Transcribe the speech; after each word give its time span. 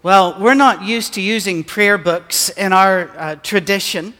Well, 0.00 0.36
we're 0.38 0.54
not 0.54 0.82
used 0.84 1.14
to 1.14 1.20
using 1.20 1.64
prayer 1.64 1.98
books 1.98 2.50
in 2.50 2.72
our 2.72 3.10
uh, 3.18 3.34
tradition. 3.42 4.14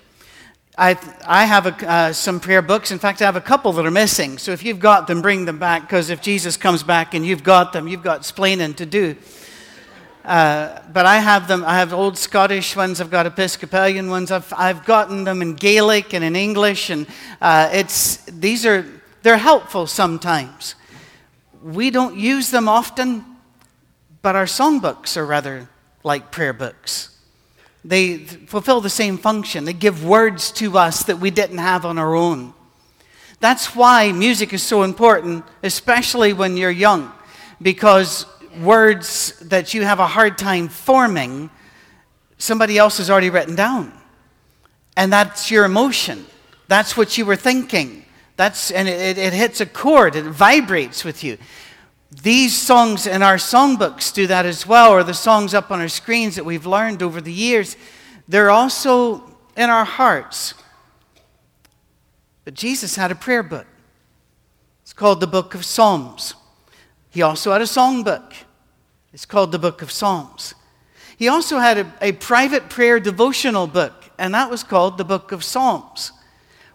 I, 0.77 0.99
I 1.25 1.45
have 1.45 1.67
a, 1.67 1.89
uh, 1.89 2.13
some 2.13 2.41
prayer 2.41 2.63
books. 2.63 2.91
In 2.91 2.99
fact, 2.99 3.23
I 3.23 3.27
have 3.27 3.37
a 3.37 3.41
couple 3.41 3.73
that 3.75 3.87
are 3.87 3.91
missing. 3.93 4.39
So 4.39 4.51
if 4.51 4.65
you've 4.65 4.81
got 4.81 5.07
them, 5.07 5.23
bring 5.23 5.45
them 5.45 5.61
back, 5.61 5.83
because 5.83 6.11
if 6.11 6.21
Jesus 6.21 6.57
comes 6.57 6.83
back 6.83 7.15
and 7.15 7.25
you've 7.25 7.45
got 7.45 7.73
them, 7.73 7.87
you've 7.87 8.03
got 8.03 8.23
splaining 8.23 8.75
to 8.75 8.87
do. 8.87 9.15
Uh, 10.25 10.81
but 10.93 11.07
I 11.07 11.21
have 11.21 11.47
them. 11.47 11.63
I 11.65 11.79
have 11.79 11.93
old 11.93 12.19
Scottish 12.19 12.75
ones. 12.75 13.01
I've 13.01 13.13
got 13.13 13.27
Episcopalian 13.27 14.11
ones. 14.11 14.33
I've, 14.33 14.53
I've 14.57 14.85
gotten 14.85 15.23
them 15.23 15.43
in 15.43 15.55
Gaelic 15.55 16.13
and 16.13 16.25
in 16.25 16.35
English, 16.35 16.91
and 16.91 17.07
uh, 17.41 17.71
it's 17.73 18.17
these 18.25 18.67
are 18.67 18.85
they're 19.23 19.37
helpful 19.37 19.87
sometimes. 19.87 20.75
We 21.63 21.91
don't 21.91 22.17
use 22.17 22.51
them 22.51 22.69
often, 22.69 23.25
but 24.23 24.37
our 24.37 24.45
songbooks 24.45 25.17
are 25.17 25.27
rather 25.27 25.69
like 26.05 26.31
prayer 26.31 26.53
books. 26.53 27.17
They 27.85 28.19
fulfill 28.19 28.81
the 28.81 28.91
same 28.91 29.19
function. 29.19 29.65
They 29.65 29.73
give 29.73 30.05
words 30.05 30.51
to 30.53 30.77
us 30.77 31.05
that 31.05 31.19
we 31.19 31.31
didn't 31.31 31.59
have 31.59 31.85
on 31.85 31.99
our 31.99 32.15
own. 32.15 32.53
That's 33.41 33.75
why 33.77 34.11
music 34.13 34.53
is 34.53 34.63
so 34.63 34.83
important, 34.83 35.45
especially 35.63 36.33
when 36.33 36.57
you're 36.57 36.71
young, 36.71 37.13
because 37.63 38.27
words 38.61 39.39
that 39.41 39.75
you 39.75 39.85
have 39.85 40.01
a 40.01 40.07
hard 40.07 40.37
time 40.37 40.69
forming, 40.69 41.51
somebody 42.37 42.77
else 42.77 42.99
has 42.99 43.11
already 43.11 43.31
written 43.31 43.55
down. 43.55 43.93
And 44.97 45.13
that's 45.13 45.51
your 45.51 45.65
emotion. 45.65 46.27
That's 46.67 46.97
what 46.97 47.17
you 47.17 47.25
were 47.25 47.37
thinking. 47.37 48.05
That's, 48.37 48.71
and 48.71 48.89
it, 48.89 49.19
it 49.19 49.33
hits 49.33 49.61
a 49.61 49.67
chord, 49.67 50.17
it 50.17 50.25
vibrates 50.25 51.05
with 51.05 51.23
you. 51.23 51.39
These 52.11 52.57
songs 52.57 53.07
in 53.07 53.23
our 53.23 53.37
songbooks 53.37 54.13
do 54.15 54.27
that 54.29 54.47
as 54.47 54.67
well, 54.67 54.93
or 54.93 55.05
the 55.05 55.15
songs 55.15 55.53
up 55.53 55.71
on 55.71 55.81
our 55.81 55.89
screens 55.89 56.37
that 56.37 56.45
we've 56.45 56.67
learned 56.67 57.03
over 57.03 57.21
the 57.21 57.33
years. 57.33 57.77
They're 58.27 58.51
also 58.51 59.37
in 59.57 59.69
our 59.69 59.85
hearts. 59.85 60.55
But 62.45 62.55
Jesus 62.55 62.97
had 62.97 63.11
a 63.11 63.15
prayer 63.15 63.43
book. 63.43 63.67
It's 64.83 64.95
called 64.95 65.21
the 65.21 65.27
Book 65.27 65.55
of 65.55 65.67
Psalms. 65.67 66.35
He 67.11 67.21
also 67.21 67.53
had 67.53 67.61
a 67.61 67.65
songbook. 67.65 68.33
It's 69.13 69.27
called 69.27 69.53
the 69.53 69.59
Book 69.59 69.83
of 69.83 69.91
Psalms. 69.91 70.55
He 71.19 71.29
also 71.29 71.59
had 71.59 71.79
a, 71.79 71.93
a 72.01 72.13
private 72.13 72.71
prayer 72.71 73.01
devotional 73.01 73.67
book, 73.67 74.11
and 74.19 74.33
that 74.33 74.51
was 74.51 74.63
called 74.63 74.97
the 74.97 75.05
Book 75.05 75.31
of 75.31 75.45
Psalms. 75.45 76.13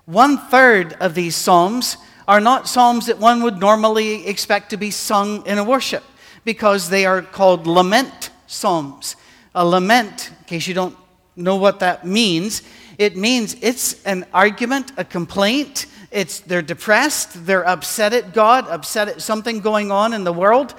One 0.06 0.38
third 0.38 0.94
of 1.00 1.16
these 1.16 1.36
Psalms 1.36 1.98
are 2.28 2.40
not 2.40 2.68
psalms 2.68 3.08
that 3.08 3.20
one 3.20 3.44
would 3.44 3.60
normally 3.60 4.28
expect 4.28 4.70
to 4.70 4.78
be 4.78 4.92
sung 4.92 5.46
in 5.46 5.58
a 5.58 5.64
worship 5.64 6.04
because 6.46 6.90
they 6.90 7.06
are 7.06 7.22
called 7.22 7.68
lament 7.68 8.30
psalms. 8.48 9.16
A 9.56 9.66
lament, 9.66 10.32
in 10.40 10.46
case 10.46 10.68
you 10.68 10.74
don't 10.74 10.98
know 11.36 11.56
what 11.56 11.80
that 11.80 12.06
means, 12.06 12.62
it 12.98 13.18
means 13.18 13.56
it's 13.62 14.04
an 14.04 14.26
argument, 14.34 14.92
a 14.98 15.04
complaint. 15.04 15.88
It's 16.12 16.40
they're 16.40 16.62
depressed, 16.62 17.46
they're 17.46 17.68
upset 17.68 18.14
at 18.14 18.34
God, 18.34 18.68
upset 18.68 19.08
at 19.08 19.22
something 19.22 19.62
going 19.62 19.92
on 19.92 20.14
in 20.14 20.24
the 20.24 20.34
world. 20.34 20.76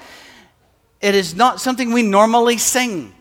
It 1.01 1.13
is 1.13 1.35
not 1.35 1.59
something 1.59 1.91
we 1.91 2.03
normally 2.03 2.57
sing. 2.57 3.13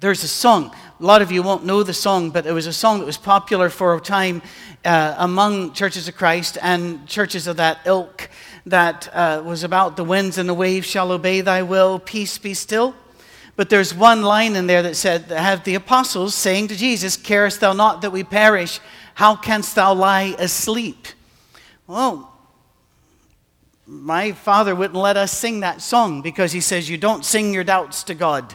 There's 0.00 0.24
a 0.24 0.28
song. 0.28 0.74
A 0.98 1.04
lot 1.04 1.20
of 1.20 1.30
you 1.30 1.42
won't 1.42 1.64
know 1.64 1.82
the 1.82 1.92
song, 1.92 2.30
but 2.30 2.46
it 2.46 2.52
was 2.52 2.66
a 2.66 2.72
song 2.72 3.00
that 3.00 3.06
was 3.06 3.18
popular 3.18 3.68
for 3.68 3.94
a 3.94 4.00
time 4.00 4.40
uh, 4.86 5.16
among 5.18 5.72
churches 5.72 6.08
of 6.08 6.16
Christ 6.16 6.56
and 6.62 7.06
churches 7.06 7.46
of 7.46 7.56
that 7.56 7.80
ilk 7.84 8.30
that 8.64 9.08
uh, 9.12 9.42
was 9.44 9.64
about 9.64 9.96
the 9.96 10.04
winds 10.04 10.38
and 10.38 10.48
the 10.48 10.54
waves 10.54 10.86
shall 10.86 11.12
obey 11.12 11.40
thy 11.40 11.62
will, 11.62 11.98
peace 11.98 12.38
be 12.38 12.54
still. 12.54 12.94
But 13.56 13.68
there's 13.68 13.94
one 13.94 14.22
line 14.22 14.54
in 14.54 14.66
there 14.66 14.82
that 14.82 14.96
said, 14.96 15.24
Have 15.24 15.64
the 15.64 15.74
apostles 15.74 16.34
saying 16.34 16.68
to 16.68 16.76
Jesus, 16.76 17.16
Carest 17.16 17.60
thou 17.60 17.72
not 17.72 18.02
that 18.02 18.12
we 18.12 18.22
perish? 18.22 18.80
How 19.14 19.34
canst 19.34 19.74
thou 19.74 19.94
lie 19.94 20.36
asleep? 20.38 21.08
Well, 21.86 22.32
my 23.86 24.32
father 24.32 24.74
wouldn't 24.74 24.98
let 24.98 25.16
us 25.16 25.32
sing 25.32 25.60
that 25.60 25.80
song 25.80 26.22
because 26.22 26.52
he 26.52 26.60
says, 26.60 26.88
You 26.88 26.98
don't 26.98 27.24
sing 27.24 27.52
your 27.54 27.64
doubts 27.64 28.04
to 28.04 28.14
God. 28.14 28.54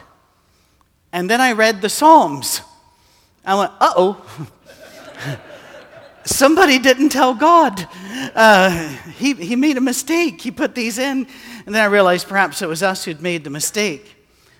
And 1.12 1.28
then 1.28 1.40
I 1.40 1.52
read 1.52 1.82
the 1.82 1.88
Psalms. 1.88 2.62
I 3.44 3.58
went, 3.58 3.72
Uh 3.80 3.92
oh. 3.96 5.38
somebody 6.24 6.78
didn't 6.78 7.10
tell 7.10 7.34
God. 7.34 7.88
Uh, 8.34 8.88
he, 9.18 9.34
he 9.34 9.56
made 9.56 9.76
a 9.76 9.80
mistake. 9.80 10.40
He 10.40 10.50
put 10.50 10.74
these 10.74 10.98
in. 10.98 11.26
And 11.66 11.74
then 11.74 11.82
I 11.82 11.86
realized 11.86 12.28
perhaps 12.28 12.62
it 12.62 12.68
was 12.68 12.82
us 12.82 13.04
who'd 13.04 13.20
made 13.20 13.44
the 13.44 13.50
mistake. 13.50 14.16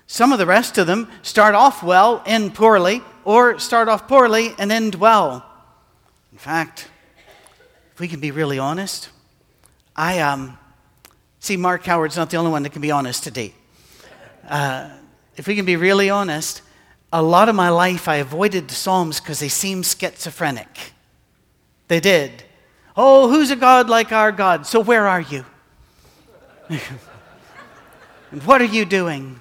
Some 0.06 0.33
of 0.33 0.39
the 0.39 0.47
rest 0.47 0.78
of 0.78 0.87
them 0.87 1.11
start 1.22 1.55
off 1.55 1.83
well, 1.83 2.22
end 2.27 2.55
poorly, 2.55 3.03
or 3.25 3.59
start 3.59 3.89
off 3.89 4.09
poorly 4.09 4.55
and 4.59 4.71
end 4.71 4.95
well. 4.97 5.45
In 6.33 6.39
fact, 6.39 6.89
if 7.95 8.01
we 8.01 8.09
can 8.09 8.21
be 8.21 8.31
really 8.31 8.59
honest, 8.59 9.09
I 9.97 10.21
um, 10.21 10.59
see 11.41 11.56
Mark 11.56 11.84
Howard's 11.84 12.17
not 12.17 12.31
the 12.31 12.37
only 12.37 12.51
one 12.51 12.62
that 12.62 12.71
can 12.71 12.83
be 12.83 12.91
honest 12.91 13.25
today. 13.25 13.55
Uh, 14.49 14.91
if 15.37 15.47
we 15.47 15.55
can 15.56 15.65
be 15.65 15.77
really 15.77 16.11
honest, 16.11 16.62
a 17.12 17.22
lot 17.22 17.49
of 17.49 17.55
my 17.55 17.69
life 17.69 18.09
I 18.09 18.17
avoided 18.17 18.69
the 18.69 18.75
Psalms 18.75 19.21
because 19.21 19.41
they 19.41 19.49
seem 19.49 19.83
schizophrenic. 19.83 20.93
They 21.92 22.00
did. 22.00 22.44
Oh, 22.97 23.28
who's 23.28 23.50
a 23.50 23.56
God 23.56 23.91
like 23.91 24.12
our 24.12 24.32
God? 24.32 24.66
So 24.66 24.80
where 24.80 25.06
are 25.06 25.20
you? 25.20 25.44
and 26.70 26.80
what 28.47 28.62
are 28.62 28.72
you 28.78 28.86
doing? 28.86 29.41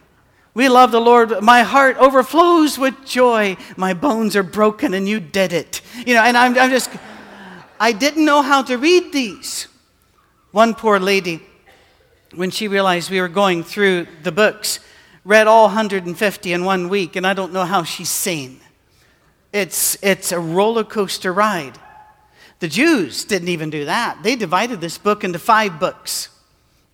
We 0.54 0.68
love 0.68 0.92
the 0.92 1.00
Lord. 1.00 1.42
My 1.42 1.62
heart 1.62 1.96
overflows 1.96 2.78
with 2.78 3.06
joy. 3.06 3.56
My 3.78 3.94
bones 3.94 4.36
are 4.36 4.44
broken 4.44 4.94
and 4.94 5.08
you 5.08 5.22
did 5.22 5.54
it. 5.54 5.80
You 6.06 6.14
know, 6.14 6.24
and 6.24 6.36
I'm, 6.36 6.58
I'm 6.58 6.70
just, 6.70 6.90
I 7.80 7.94
didn't 7.94 8.26
know 8.26 8.42
how 8.42 8.64
to 8.64 8.78
read 8.78 9.14
these. 9.14 9.70
One 10.52 10.76
poor 10.76 11.00
lady, 11.00 11.42
when 12.36 12.52
she 12.52 12.68
realized 12.68 13.10
we 13.10 13.22
were 13.22 13.30
going 13.30 13.64
through 13.64 14.08
the 14.24 14.32
books, 14.34 14.82
read 15.24 15.48
all 15.48 15.68
150 15.68 16.52
in 16.52 16.66
one 16.66 16.90
week, 16.90 17.16
and 17.16 17.26
I 17.26 17.34
don't 17.34 17.54
know 17.54 17.64
how 17.64 17.84
she's 17.84 18.10
sane. 18.10 18.60
It's, 19.54 19.98
it's 20.04 20.34
a 20.34 20.40
roller 20.42 20.84
coaster 20.84 21.32
ride. 21.32 21.80
The 22.62 22.68
Jews 22.68 23.26
didn't 23.26 23.48
even 23.48 23.72
do 23.72 23.86
that. 23.86 24.22
They 24.22 24.36
divided 24.36 24.82
this 24.82 25.00
book 25.00 25.24
into 25.24 25.40
five 25.40 25.80
books. 25.80 26.30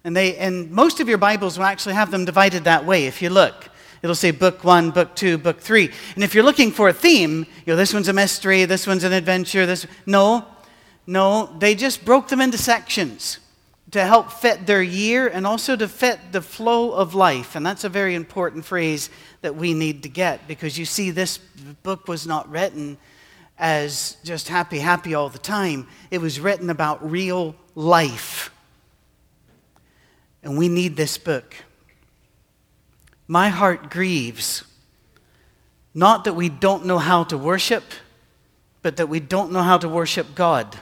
And, 0.06 0.16
they, 0.16 0.38
and 0.38 0.72
most 0.72 1.02
of 1.02 1.10
your 1.10 1.18
Bibles 1.18 1.58
will 1.58 1.66
actually 1.66 1.96
have 1.96 2.10
them 2.10 2.24
divided 2.24 2.64
that 2.64 2.86
way. 2.86 3.06
If 3.06 3.22
you 3.22 3.30
look, 3.30 3.68
it'll 4.02 4.16
say 4.16 4.32
book 4.32 4.64
one, 4.64 4.92
book 4.92 5.14
two, 5.14 5.38
book 5.38 5.60
three. 5.60 5.92
And 6.16 6.24
if 6.24 6.34
you're 6.34 6.46
looking 6.46 6.72
for 6.72 6.88
a 6.88 6.94
theme, 6.94 7.40
you 7.66 7.74
know, 7.74 7.76
this 7.76 7.94
one's 7.94 8.08
a 8.08 8.14
mystery, 8.14 8.64
this 8.64 8.88
one's 8.88 9.04
an 9.04 9.12
adventure, 9.12 9.66
this. 9.66 9.86
No, 10.06 10.46
no, 11.06 11.54
they 11.60 11.76
just 11.76 12.06
broke 12.06 12.30
them 12.30 12.40
into 12.40 12.58
sections 12.58 13.40
to 13.92 14.06
help 14.06 14.32
fit 14.32 14.68
their 14.68 14.82
year 14.82 15.28
and 15.28 15.46
also 15.46 15.76
to 15.76 15.90
fit 15.90 16.32
the 16.32 16.42
flow 16.42 16.94
of 16.94 17.14
life. 17.14 17.58
And 17.58 17.66
that's 17.66 17.84
a 17.84 17.90
very 17.90 18.16
important 18.16 18.64
phrase 18.64 19.10
that 19.42 19.58
we 19.58 19.74
need 19.74 20.04
to 20.04 20.10
get 20.10 20.48
because 20.48 20.78
you 20.78 20.86
see, 20.86 21.12
this 21.12 21.40
book 21.84 22.08
was 22.08 22.26
not 22.26 22.50
written 22.50 22.98
as 23.58 24.18
just 24.24 24.48
happy, 24.48 24.80
happy 24.80 25.14
all 25.14 25.30
the 25.30 25.40
time. 25.40 25.88
It 26.12 26.20
was 26.20 26.40
written 26.40 26.70
about 26.70 27.10
real 27.10 27.56
life. 27.76 28.52
And 30.44 30.58
we 30.58 30.70
need 30.70 30.96
this 30.96 31.18
book. 31.18 31.56
My 33.28 33.50
heart 33.50 33.90
grieves, 33.90 34.64
not 35.94 36.24
that 36.24 36.34
we 36.34 36.48
don't 36.48 36.86
know 36.86 37.00
how 37.00 37.24
to 37.26 37.38
worship, 37.38 37.84
but 38.82 38.98
that 38.98 39.08
we 39.08 39.20
don't 39.20 39.52
know 39.52 39.64
how 39.64 39.78
to 39.78 39.90
worship 39.90 40.36
God. 40.36 40.78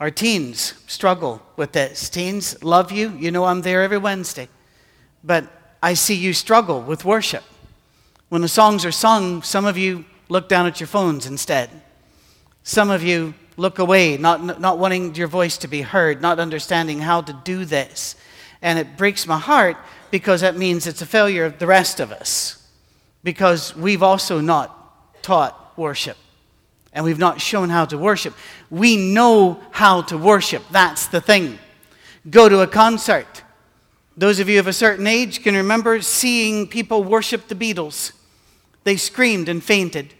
Our 0.00 0.10
teens 0.10 0.74
struggle 0.86 1.42
with 1.56 1.72
this. 1.72 2.08
Teens, 2.08 2.62
love 2.64 2.90
you. 2.90 3.10
You 3.10 3.30
know 3.30 3.44
I'm 3.44 3.62
there 3.62 3.82
every 3.82 3.98
Wednesday. 3.98 4.48
But 5.22 5.46
I 5.82 5.94
see 5.94 6.14
you 6.14 6.32
struggle 6.32 6.80
with 6.80 7.04
worship. 7.04 7.44
When 8.28 8.40
the 8.40 8.48
songs 8.48 8.84
are 8.84 8.92
sung, 8.92 9.42
some 9.42 9.64
of 9.64 9.76
you 9.76 10.04
look 10.32 10.48
down 10.48 10.66
at 10.66 10.80
your 10.80 10.86
phones 10.86 11.26
instead. 11.26 11.68
Some 12.62 12.90
of 12.90 13.02
you 13.02 13.34
look 13.58 13.78
away, 13.78 14.16
not, 14.16 14.60
not 14.60 14.78
wanting 14.78 15.14
your 15.14 15.28
voice 15.28 15.58
to 15.58 15.68
be 15.68 15.82
heard, 15.82 16.22
not 16.22 16.40
understanding 16.40 17.00
how 17.00 17.20
to 17.20 17.32
do 17.44 17.66
this. 17.66 18.16
And 18.62 18.78
it 18.78 18.96
breaks 18.96 19.26
my 19.26 19.38
heart 19.38 19.76
because 20.10 20.40
that 20.40 20.56
means 20.56 20.86
it's 20.86 21.02
a 21.02 21.06
failure 21.06 21.44
of 21.44 21.58
the 21.58 21.66
rest 21.66 22.00
of 22.00 22.10
us. 22.10 22.66
Because 23.22 23.76
we've 23.76 24.02
also 24.02 24.40
not 24.40 25.22
taught 25.22 25.76
worship 25.76 26.16
and 26.94 27.04
we've 27.04 27.18
not 27.18 27.40
shown 27.40 27.68
how 27.68 27.84
to 27.84 27.98
worship. 27.98 28.34
We 28.70 28.96
know 28.96 29.60
how 29.70 30.02
to 30.02 30.16
worship. 30.16 30.62
That's 30.70 31.08
the 31.08 31.20
thing. 31.20 31.58
Go 32.30 32.48
to 32.48 32.60
a 32.60 32.66
concert. 32.66 33.42
Those 34.16 34.40
of 34.40 34.48
you 34.48 34.60
of 34.60 34.66
a 34.66 34.72
certain 34.72 35.06
age 35.06 35.42
can 35.42 35.54
remember 35.56 36.00
seeing 36.00 36.66
people 36.66 37.04
worship 37.04 37.48
the 37.48 37.54
Beatles. 37.54 38.12
They 38.84 38.96
screamed 38.96 39.48
and 39.48 39.62
fainted. 39.62 40.14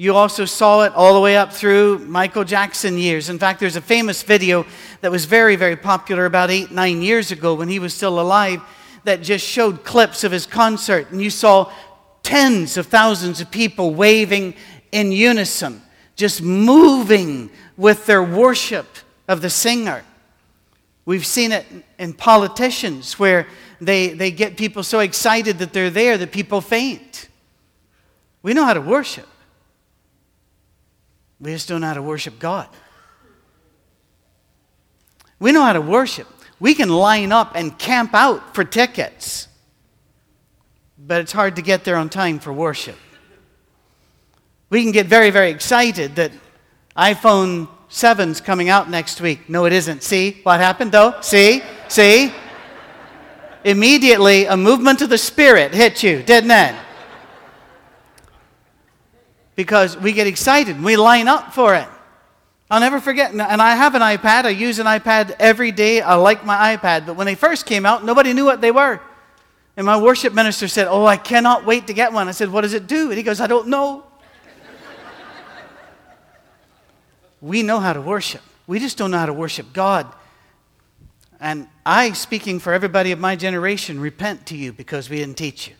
You 0.00 0.16
also 0.16 0.46
saw 0.46 0.84
it 0.84 0.94
all 0.94 1.12
the 1.12 1.20
way 1.20 1.36
up 1.36 1.52
through 1.52 1.98
Michael 1.98 2.42
Jackson 2.42 2.96
years. 2.96 3.28
In 3.28 3.38
fact, 3.38 3.60
there's 3.60 3.76
a 3.76 3.82
famous 3.82 4.22
video 4.22 4.64
that 5.02 5.10
was 5.10 5.26
very, 5.26 5.56
very 5.56 5.76
popular 5.76 6.24
about 6.24 6.50
eight, 6.50 6.70
nine 6.70 7.02
years 7.02 7.32
ago 7.32 7.52
when 7.52 7.68
he 7.68 7.78
was 7.78 7.92
still 7.92 8.18
alive 8.18 8.62
that 9.04 9.20
just 9.20 9.46
showed 9.46 9.84
clips 9.84 10.24
of 10.24 10.32
his 10.32 10.46
concert, 10.46 11.10
and 11.10 11.20
you 11.20 11.28
saw 11.28 11.70
tens 12.22 12.78
of 12.78 12.86
thousands 12.86 13.42
of 13.42 13.50
people 13.50 13.92
waving 13.92 14.54
in 14.90 15.12
unison, 15.12 15.82
just 16.16 16.40
moving 16.40 17.50
with 17.76 18.06
their 18.06 18.22
worship 18.22 18.86
of 19.28 19.42
the 19.42 19.50
singer. 19.50 20.02
We've 21.04 21.26
seen 21.26 21.52
it 21.52 21.66
in 21.98 22.14
politicians 22.14 23.18
where 23.18 23.46
they, 23.82 24.14
they 24.14 24.30
get 24.30 24.56
people 24.56 24.82
so 24.82 25.00
excited 25.00 25.58
that 25.58 25.74
they're 25.74 25.90
there 25.90 26.16
that 26.16 26.32
people 26.32 26.62
faint. 26.62 27.28
We 28.42 28.54
know 28.54 28.64
how 28.64 28.72
to 28.72 28.80
worship. 28.80 29.26
We 31.40 31.52
just 31.52 31.68
don't 31.68 31.80
know 31.80 31.88
how 31.88 31.94
to 31.94 32.02
worship 32.02 32.38
God. 32.38 32.68
We 35.38 35.52
know 35.52 35.62
how 35.62 35.72
to 35.72 35.80
worship. 35.80 36.26
We 36.58 36.74
can 36.74 36.90
line 36.90 37.32
up 37.32 37.52
and 37.54 37.78
camp 37.78 38.14
out 38.14 38.54
for 38.54 38.62
tickets, 38.62 39.48
but 40.98 41.22
it's 41.22 41.32
hard 41.32 41.56
to 41.56 41.62
get 41.62 41.84
there 41.84 41.96
on 41.96 42.10
time 42.10 42.38
for 42.38 42.52
worship. 42.52 42.96
We 44.68 44.82
can 44.82 44.92
get 44.92 45.06
very, 45.06 45.30
very 45.30 45.50
excited 45.50 46.16
that 46.16 46.32
iPhone 46.96 47.68
7's 47.88 48.40
coming 48.40 48.68
out 48.68 48.90
next 48.90 49.20
week. 49.20 49.48
No, 49.48 49.64
it 49.64 49.72
isn't. 49.72 50.02
See 50.02 50.40
what 50.42 50.60
happened 50.60 50.92
though? 50.92 51.14
See? 51.22 51.62
See? 51.88 52.32
Immediately, 53.64 54.44
a 54.46 54.56
movement 54.56 55.02
of 55.02 55.08
the 55.08 55.18
Spirit 55.18 55.74
hit 55.74 56.02
you, 56.02 56.22
didn't 56.22 56.50
it? 56.50 56.74
Because 59.60 59.94
we 59.94 60.14
get 60.14 60.26
excited, 60.26 60.82
we 60.82 60.96
line 60.96 61.28
up 61.28 61.52
for 61.52 61.74
it. 61.74 61.86
I'll 62.70 62.80
never 62.80 62.98
forget, 62.98 63.30
and 63.30 63.42
I 63.42 63.74
have 63.74 63.94
an 63.94 64.00
iPad. 64.00 64.46
I 64.46 64.48
use 64.48 64.78
an 64.78 64.86
iPad 64.86 65.36
every 65.38 65.70
day. 65.70 66.00
I 66.00 66.14
like 66.14 66.46
my 66.46 66.74
iPad. 66.74 67.04
But 67.04 67.16
when 67.16 67.26
they 67.26 67.34
first 67.34 67.66
came 67.66 67.84
out, 67.84 68.02
nobody 68.02 68.32
knew 68.32 68.46
what 68.46 68.62
they 68.62 68.70
were. 68.70 68.98
And 69.76 69.84
my 69.84 70.00
worship 70.00 70.32
minister 70.32 70.66
said, 70.66 70.88
Oh, 70.88 71.04
I 71.04 71.18
cannot 71.18 71.66
wait 71.66 71.88
to 71.88 71.92
get 71.92 72.10
one. 72.10 72.26
I 72.26 72.30
said, 72.30 72.50
What 72.50 72.62
does 72.62 72.72
it 72.72 72.86
do? 72.86 73.10
And 73.10 73.18
he 73.18 73.22
goes, 73.22 73.38
I 73.38 73.46
don't 73.46 73.68
know. 73.68 74.02
we 77.42 77.62
know 77.62 77.80
how 77.80 77.92
to 77.92 78.00
worship, 78.00 78.40
we 78.66 78.78
just 78.78 78.96
don't 78.96 79.10
know 79.10 79.18
how 79.18 79.26
to 79.26 79.34
worship 79.34 79.74
God. 79.74 80.10
And 81.38 81.68
I, 81.84 82.12
speaking 82.12 82.60
for 82.60 82.72
everybody 82.72 83.12
of 83.12 83.18
my 83.18 83.36
generation, 83.36 84.00
repent 84.00 84.46
to 84.46 84.56
you 84.56 84.72
because 84.72 85.10
we 85.10 85.18
didn't 85.18 85.36
teach 85.36 85.68
you. 85.68 85.74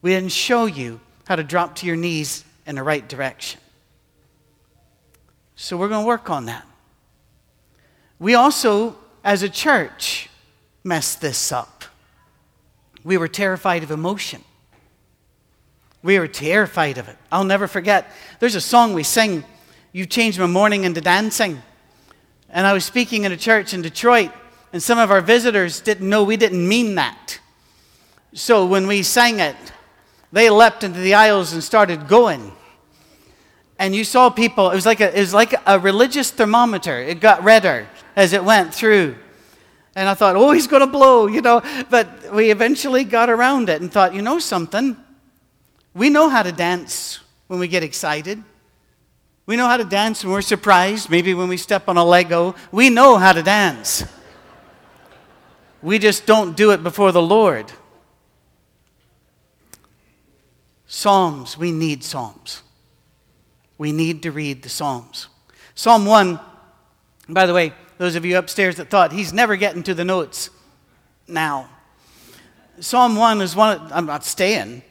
We 0.00 0.12
didn't 0.12 0.32
show 0.32 0.64
you 0.64 1.00
how 1.30 1.36
to 1.36 1.44
drop 1.44 1.76
to 1.76 1.86
your 1.86 1.94
knees 1.94 2.44
in 2.66 2.74
the 2.74 2.82
right 2.82 3.08
direction. 3.08 3.60
So 5.54 5.76
we're 5.76 5.86
going 5.86 6.02
to 6.02 6.06
work 6.08 6.28
on 6.28 6.46
that. 6.46 6.66
We 8.18 8.34
also, 8.34 8.96
as 9.22 9.44
a 9.44 9.48
church, 9.48 10.28
messed 10.82 11.20
this 11.20 11.52
up. 11.52 11.84
We 13.04 13.16
were 13.16 13.28
terrified 13.28 13.84
of 13.84 13.92
emotion. 13.92 14.42
We 16.02 16.18
were 16.18 16.26
terrified 16.26 16.98
of 16.98 17.08
it. 17.08 17.16
I'll 17.30 17.44
never 17.44 17.68
forget. 17.68 18.10
There's 18.40 18.56
a 18.56 18.60
song 18.60 18.92
we 18.92 19.04
sing, 19.04 19.44
You 19.92 20.06
Changed 20.06 20.40
My 20.40 20.46
Mourning 20.46 20.82
into 20.82 21.00
Dancing. 21.00 21.62
And 22.48 22.66
I 22.66 22.72
was 22.72 22.84
speaking 22.84 23.22
in 23.22 23.30
a 23.30 23.36
church 23.36 23.72
in 23.72 23.82
Detroit, 23.82 24.32
and 24.72 24.82
some 24.82 24.98
of 24.98 25.12
our 25.12 25.20
visitors 25.20 25.80
didn't 25.80 26.08
know 26.08 26.24
we 26.24 26.36
didn't 26.36 26.66
mean 26.66 26.96
that. 26.96 27.38
So 28.34 28.66
when 28.66 28.88
we 28.88 29.04
sang 29.04 29.38
it, 29.38 29.54
they 30.32 30.50
leapt 30.50 30.84
into 30.84 31.00
the 31.00 31.14
aisles 31.14 31.52
and 31.52 31.62
started 31.62 32.08
going 32.08 32.52
and 33.80 33.96
you 33.96 34.04
saw 34.04 34.28
people, 34.28 34.70
it 34.70 34.74
was 34.74 34.84
like 34.84 35.00
a, 35.00 35.16
it 35.16 35.20
was 35.20 35.32
like 35.32 35.54
a 35.66 35.78
religious 35.78 36.30
thermometer. 36.30 36.98
It 37.00 37.18
got 37.18 37.42
redder 37.42 37.88
as 38.14 38.34
it 38.34 38.44
went 38.44 38.74
through. 38.74 39.16
And 39.96 40.06
I 40.06 40.12
thought, 40.12 40.36
oh, 40.36 40.52
he's 40.52 40.66
going 40.66 40.80
to 40.80 40.86
blow, 40.86 41.26
you 41.26 41.40
know. 41.40 41.62
But 41.88 42.30
we 42.34 42.50
eventually 42.50 43.04
got 43.04 43.30
around 43.30 43.70
it 43.70 43.80
and 43.80 43.90
thought, 43.90 44.12
you 44.14 44.20
know 44.20 44.38
something? 44.38 44.98
We 45.94 46.10
know 46.10 46.28
how 46.28 46.42
to 46.42 46.52
dance 46.52 47.20
when 47.46 47.58
we 47.58 47.68
get 47.68 47.82
excited. 47.82 48.44
We 49.46 49.56
know 49.56 49.66
how 49.66 49.78
to 49.78 49.84
dance 49.84 50.22
when 50.24 50.34
we're 50.34 50.42
surprised, 50.42 51.08
maybe 51.08 51.32
when 51.32 51.48
we 51.48 51.56
step 51.56 51.88
on 51.88 51.96
a 51.96 52.04
Lego. 52.04 52.54
We 52.70 52.90
know 52.90 53.16
how 53.16 53.32
to 53.32 53.42
dance. 53.42 54.04
We 55.80 55.98
just 55.98 56.26
don't 56.26 56.54
do 56.54 56.72
it 56.72 56.82
before 56.82 57.12
the 57.12 57.22
Lord. 57.22 57.72
Psalms, 60.90 61.56
we 61.56 61.72
need 61.72 62.02
Psalms 62.04 62.62
we 63.80 63.92
need 63.92 64.22
to 64.24 64.30
read 64.30 64.62
the 64.62 64.68
Psalms. 64.68 65.28
Psalm 65.74 66.04
1, 66.04 66.38
by 67.30 67.46
the 67.46 67.54
way, 67.54 67.72
those 67.96 68.14
of 68.14 68.26
you 68.26 68.36
upstairs 68.36 68.76
that 68.76 68.90
thought 68.90 69.10
he's 69.10 69.32
never 69.32 69.56
getting 69.56 69.82
to 69.84 69.94
the 69.94 70.04
notes 70.04 70.50
now. 71.26 71.66
Psalm 72.78 73.16
1 73.16 73.40
is 73.40 73.56
one, 73.56 73.80
I'm 73.90 74.04
not 74.04 74.22
staying, 74.22 74.82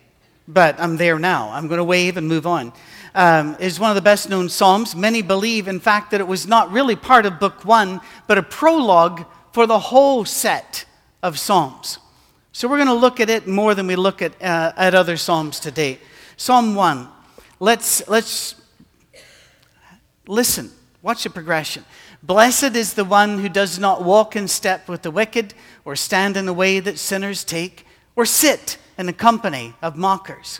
but 0.47 0.79
I'm 0.79 0.97
there 0.97 1.19
now. 1.19 1.51
I'm 1.51 1.67
going 1.67 1.77
to 1.77 1.83
wave 1.83 2.17
and 2.17 2.27
move 2.27 2.47
on. 2.47 2.73
Um, 3.13 3.57
is 3.59 3.79
one 3.79 3.91
of 3.91 3.95
the 3.95 4.01
best 4.01 4.27
known 4.27 4.49
Psalms. 4.49 4.95
Many 4.95 5.21
believe, 5.21 5.67
in 5.67 5.79
fact, 5.79 6.09
that 6.09 6.19
it 6.19 6.27
was 6.27 6.47
not 6.47 6.71
really 6.71 6.95
part 6.95 7.27
of 7.27 7.39
Book 7.39 7.63
1, 7.63 8.01
but 8.25 8.39
a 8.39 8.43
prologue 8.43 9.23
for 9.53 9.67
the 9.67 9.77
whole 9.77 10.25
set 10.25 10.85
of 11.21 11.37
Psalms. 11.37 11.99
So 12.59 12.67
we're 12.67 12.75
going 12.75 12.87
to 12.87 12.93
look 12.93 13.21
at 13.21 13.29
it 13.29 13.47
more 13.47 13.73
than 13.73 13.87
we 13.87 13.95
look 13.95 14.21
at, 14.21 14.33
uh, 14.41 14.73
at 14.75 14.93
other 14.93 15.15
Psalms 15.15 15.61
today. 15.61 15.97
Psalm 16.35 16.75
1. 16.75 17.07
Let's, 17.61 18.05
let's 18.09 18.55
Listen, 20.27 20.69
watch 21.01 21.23
the 21.23 21.29
progression. 21.29 21.85
Blessed 22.21 22.75
is 22.75 22.95
the 22.95 23.05
one 23.05 23.39
who 23.39 23.47
does 23.47 23.79
not 23.79 24.03
walk 24.03 24.35
in 24.35 24.49
step 24.49 24.89
with 24.89 25.03
the 25.03 25.09
wicked, 25.09 25.53
or 25.85 25.95
stand 25.95 26.35
in 26.35 26.45
the 26.45 26.51
way 26.51 26.81
that 26.81 26.99
sinners 26.99 27.45
take, 27.45 27.85
or 28.17 28.25
sit 28.25 28.77
in 28.97 29.05
the 29.05 29.13
company 29.13 29.73
of 29.81 29.95
mockers, 29.95 30.59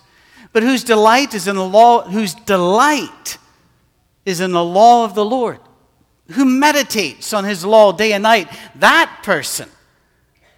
but 0.53 0.63
whose 0.63 0.85
delight 0.85 1.33
is 1.33 1.49
in 1.49 1.57
the 1.57 1.67
law, 1.67 2.03
whose 2.03 2.33
delight 2.33 3.37
is 4.23 4.39
in 4.39 4.53
the 4.53 4.63
law 4.63 5.03
of 5.03 5.15
the 5.15 5.25
Lord, 5.25 5.59
who 6.31 6.45
meditates 6.45 7.33
on 7.33 7.43
his 7.43 7.65
law 7.65 7.91
day 7.91 8.13
and 8.13 8.23
night. 8.23 8.47
That 8.75 9.19
person 9.21 9.69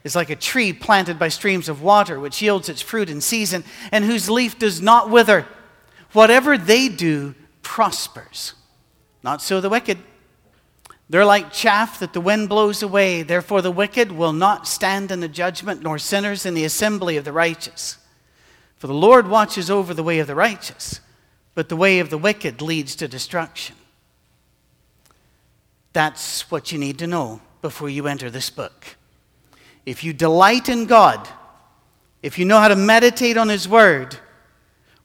is 0.04 0.16
like 0.16 0.30
a 0.30 0.36
tree 0.36 0.74
planted 0.74 1.20
by 1.20 1.28
streams 1.28 1.70
of 1.70 1.82
water, 1.82 2.20
which 2.20 2.42
yields 2.42 2.70
its 2.70 2.82
fruit 2.82 3.10
in 3.10 3.22
season, 3.22 3.64
and 3.92 4.06
whose 4.06 4.30
leaf 4.30 4.58
does 4.58 4.82
not 4.82 5.10
wither. 5.10 5.46
Whatever 6.14 6.58
they 6.58 6.90
do 6.90 7.36
prospers. 7.62 8.54
Not 9.24 9.42
so 9.42 9.62
the 9.62 9.70
wicked. 9.70 10.00
They're 11.10 11.26
like 11.26 11.52
chaff 11.52 12.00
that 12.00 12.14
the 12.14 12.22
wind 12.22 12.50
blows 12.50 12.82
away. 12.82 13.22
Therefore, 13.22 13.62
the 13.62 13.72
wicked 13.72 14.12
will 14.12 14.34
not 14.34 14.68
stand 14.68 15.12
in 15.12 15.20
the 15.20 15.28
judgment, 15.28 15.84
nor 15.84 16.00
sinners 16.00 16.46
in 16.46 16.54
the 16.54 16.66
assembly 16.66 17.18
of 17.18 17.26
the 17.26 17.34
righteous. 17.34 17.98
For 18.78 18.88
the 18.88 18.94
Lord 18.94 19.28
watches 19.28 19.70
over 19.70 19.94
the 19.94 20.04
way 20.04 20.20
of 20.20 20.28
the 20.28 20.36
righteous, 20.36 21.02
but 21.54 21.70
the 21.70 21.76
way 21.76 22.00
of 22.00 22.10
the 22.10 22.18
wicked 22.18 22.62
leads 22.62 22.96
to 22.96 23.08
destruction. 23.08 23.76
That's 25.94 26.50
what 26.50 26.72
you 26.72 26.80
need 26.80 26.98
to 27.00 27.08
know 27.08 27.42
before 27.62 27.90
you 27.90 28.08
enter 28.08 28.30
this 28.30 28.50
book. 28.50 28.96
If 29.86 30.04
you 30.04 30.14
delight 30.14 30.70
in 30.70 30.86
God, 30.86 31.28
if 32.22 32.38
you 32.38 32.46
know 32.46 32.60
how 32.60 32.68
to 32.68 32.76
meditate 32.76 33.38
on 33.38 33.50
His 33.50 33.68
Word, 33.68 34.18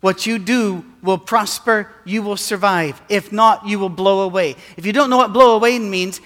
what 0.01 0.27
you 0.27 0.39
do 0.39 0.85
will 1.03 1.19
prosper, 1.19 1.91
you 2.05 2.23
will 2.23 2.37
survive. 2.37 3.01
If 3.09 3.33
not, 3.33 3.67
you 3.67 3.79
will 3.79 3.89
blow 3.89 4.21
away. 4.21 4.57
If 4.77 4.85
you 4.85 4.93
don't 4.93 5.11
know 5.11 5.17
what 5.17 5.33
blow 5.33 5.57
away 5.57 5.79
means, 5.79 6.21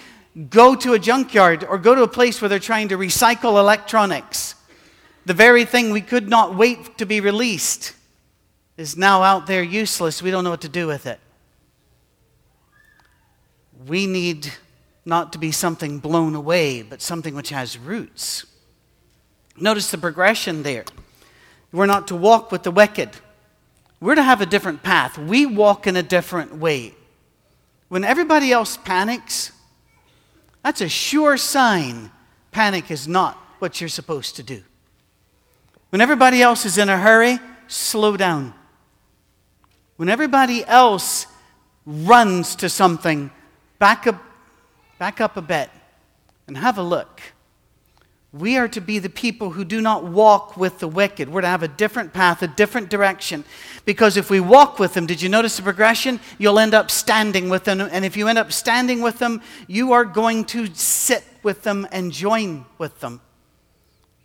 go 0.49 0.75
to 0.75 0.93
a 0.93 0.99
junkyard 0.99 1.63
or 1.63 1.77
go 1.77 1.95
to 1.95 2.03
a 2.03 2.07
place 2.07 2.41
where 2.41 2.49
they're 2.49 2.59
trying 2.59 2.89
to 2.89 2.97
recycle 2.97 3.57
electronics. 3.59 4.55
The 5.25 5.33
very 5.33 5.65
thing 5.65 5.91
we 5.91 6.01
could 6.01 6.27
not 6.27 6.55
wait 6.55 6.97
to 6.97 7.05
be 7.05 7.21
released 7.21 7.93
is 8.77 8.97
now 8.97 9.23
out 9.23 9.47
there 9.47 9.63
useless. 9.63 10.21
We 10.21 10.31
don't 10.31 10.43
know 10.43 10.49
what 10.49 10.61
to 10.61 10.69
do 10.69 10.87
with 10.87 11.05
it. 11.05 11.19
We 13.87 14.07
need 14.07 14.51
not 15.05 15.33
to 15.33 15.39
be 15.39 15.51
something 15.51 15.99
blown 15.99 16.35
away, 16.35 16.81
but 16.81 17.01
something 17.01 17.35
which 17.35 17.49
has 17.49 17.77
roots. 17.77 18.45
Notice 19.57 19.91
the 19.91 19.97
progression 19.97 20.63
there. 20.63 20.85
We're 21.71 21.85
not 21.85 22.07
to 22.09 22.15
walk 22.15 22.51
with 22.51 22.63
the 22.63 22.71
wicked. 22.71 23.09
We're 23.99 24.15
to 24.15 24.23
have 24.23 24.41
a 24.41 24.45
different 24.45 24.83
path. 24.83 25.17
We 25.17 25.45
walk 25.45 25.87
in 25.87 25.95
a 25.95 26.03
different 26.03 26.57
way. 26.57 26.93
When 27.87 28.03
everybody 28.03 28.51
else 28.51 28.77
panics, 28.77 29.51
that's 30.63 30.81
a 30.81 30.89
sure 30.89 31.37
sign 31.37 32.11
panic 32.51 32.91
is 32.91 33.07
not 33.07 33.37
what 33.59 33.79
you're 33.79 33.89
supposed 33.89 34.35
to 34.37 34.43
do. 34.43 34.63
When 35.89 36.01
everybody 36.01 36.41
else 36.41 36.65
is 36.65 36.77
in 36.77 36.89
a 36.89 36.97
hurry, 36.97 37.39
slow 37.67 38.17
down. 38.17 38.53
When 39.97 40.09
everybody 40.09 40.65
else 40.65 41.27
runs 41.85 42.55
to 42.55 42.69
something, 42.69 43.29
back 43.77 44.07
up, 44.07 44.21
back 45.01 45.19
up 45.19 45.35
a 45.35 45.41
bit 45.41 45.67
and 46.45 46.55
have 46.55 46.77
a 46.77 46.83
look. 46.83 47.21
We 48.31 48.57
are 48.57 48.67
to 48.67 48.79
be 48.79 48.99
the 48.99 49.09
people 49.09 49.49
who 49.49 49.65
do 49.65 49.81
not 49.81 50.03
walk 50.03 50.55
with 50.55 50.77
the 50.77 50.87
wicked. 50.87 51.27
We're 51.27 51.41
to 51.41 51.47
have 51.47 51.63
a 51.63 51.67
different 51.67 52.13
path, 52.13 52.43
a 52.43 52.47
different 52.47 52.91
direction. 52.91 53.43
Because 53.83 54.15
if 54.15 54.29
we 54.29 54.39
walk 54.39 54.77
with 54.77 54.93
them, 54.93 55.07
did 55.07 55.19
you 55.19 55.27
notice 55.27 55.57
the 55.57 55.63
progression? 55.63 56.19
You'll 56.37 56.59
end 56.59 56.75
up 56.75 56.91
standing 56.91 57.49
with 57.49 57.63
them. 57.63 57.81
And 57.81 58.05
if 58.05 58.15
you 58.15 58.27
end 58.27 58.37
up 58.37 58.51
standing 58.51 59.01
with 59.01 59.17
them, 59.17 59.41
you 59.65 59.93
are 59.93 60.05
going 60.05 60.45
to 60.45 60.67
sit 60.75 61.23
with 61.41 61.63
them 61.63 61.87
and 61.91 62.11
join 62.11 62.67
with 62.77 62.99
them. 62.99 63.21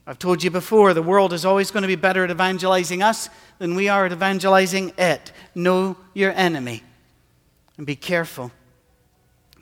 I've 0.07 0.19
told 0.19 0.43
you 0.43 0.51
before, 0.51 0.93
the 0.93 1.01
world 1.01 1.33
is 1.33 1.47
always 1.47 1.71
going 1.71 1.85
to 1.85 1.89
be 1.89 1.97
better 1.97 2.23
at 2.23 2.31
evangelizing 2.31 3.03
us 3.03 3.31
than 3.59 3.77
we 3.77 3.89
are 3.89 4.05
at 4.05 4.13
evangelizing 4.13 4.93
it. 4.99 5.33
Know 5.55 5.97
your 6.13 6.33
enemy 6.33 6.83
and 7.79 7.87
be 7.87 7.97
careful. 7.97 8.53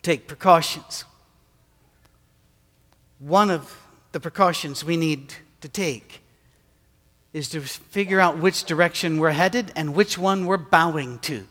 Take 0.04 0.28
precautions. 0.28 1.06
One 3.18 3.50
of 3.50 3.74
the 4.12 4.20
precautions 4.20 4.84
we 4.84 4.98
need 4.98 5.32
to 5.62 5.68
take 5.68 6.20
is 7.32 7.48
to 7.48 7.62
figure 7.62 8.20
out 8.20 8.36
which 8.36 8.64
direction 8.64 9.18
we're 9.18 9.30
headed 9.30 9.72
and 9.74 9.94
which 9.94 10.18
one 10.18 10.44
we're 10.44 10.58
bowing 10.58 11.20
to. 11.20 11.46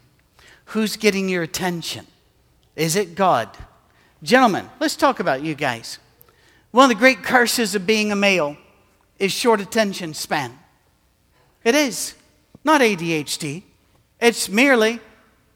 Who's 0.65 0.97
getting 0.97 1.29
your 1.29 1.41
attention? 1.41 2.05
Is 2.75 2.95
it 2.95 3.15
God? 3.15 3.49
Gentlemen, 4.21 4.69
let's 4.79 4.95
talk 4.95 5.19
about 5.19 5.41
you 5.41 5.55
guys. 5.55 5.97
One 6.69 6.83
of 6.83 6.95
the 6.95 7.01
great 7.01 7.23
curses 7.23 7.73
of 7.73 7.87
being 7.87 8.11
a 8.11 8.15
male 8.15 8.55
is 9.17 9.31
short 9.31 9.61
attention 9.61 10.13
span. 10.13 10.59
It 11.63 11.73
is. 11.73 12.13
Not 12.63 12.81
ADHD. 12.81 13.63
It's 14.21 14.47
merely 14.47 14.99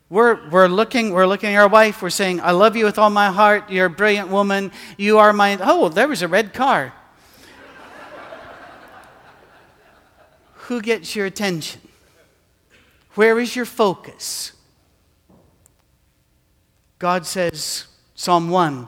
we're, 0.09 0.49
we're 0.49 0.67
looking, 0.67 1.11
we're 1.11 1.27
looking 1.27 1.53
at 1.53 1.59
our 1.59 1.67
wife, 1.67 2.01
we're 2.01 2.09
saying, 2.09 2.39
I 2.39 2.51
love 2.51 2.75
you 2.75 2.85
with 2.85 2.97
all 2.97 3.09
my 3.09 3.27
heart, 3.27 3.69
you're 3.69 3.87
a 3.87 3.89
brilliant 3.89 4.29
woman, 4.29 4.71
you 4.97 5.17
are 5.17 5.33
my 5.33 5.57
oh, 5.61 5.89
there 5.89 6.07
was 6.07 6.21
a 6.21 6.27
red 6.27 6.53
car. 6.53 6.93
Who 10.53 10.81
gets 10.81 11.15
your 11.15 11.25
attention? 11.25 11.81
Where 13.15 13.39
is 13.39 13.55
your 13.55 13.65
focus? 13.65 14.53
God 16.99 17.25
says, 17.25 17.85
Psalm 18.15 18.49
1, 18.49 18.87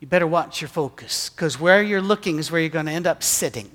you 0.00 0.06
better 0.06 0.26
watch 0.26 0.60
your 0.60 0.68
focus, 0.68 1.30
because 1.30 1.58
where 1.58 1.82
you're 1.82 2.02
looking 2.02 2.38
is 2.38 2.50
where 2.50 2.60
you're 2.60 2.70
going 2.70 2.86
to 2.86 2.92
end 2.92 3.06
up 3.06 3.22
sitting 3.22 3.70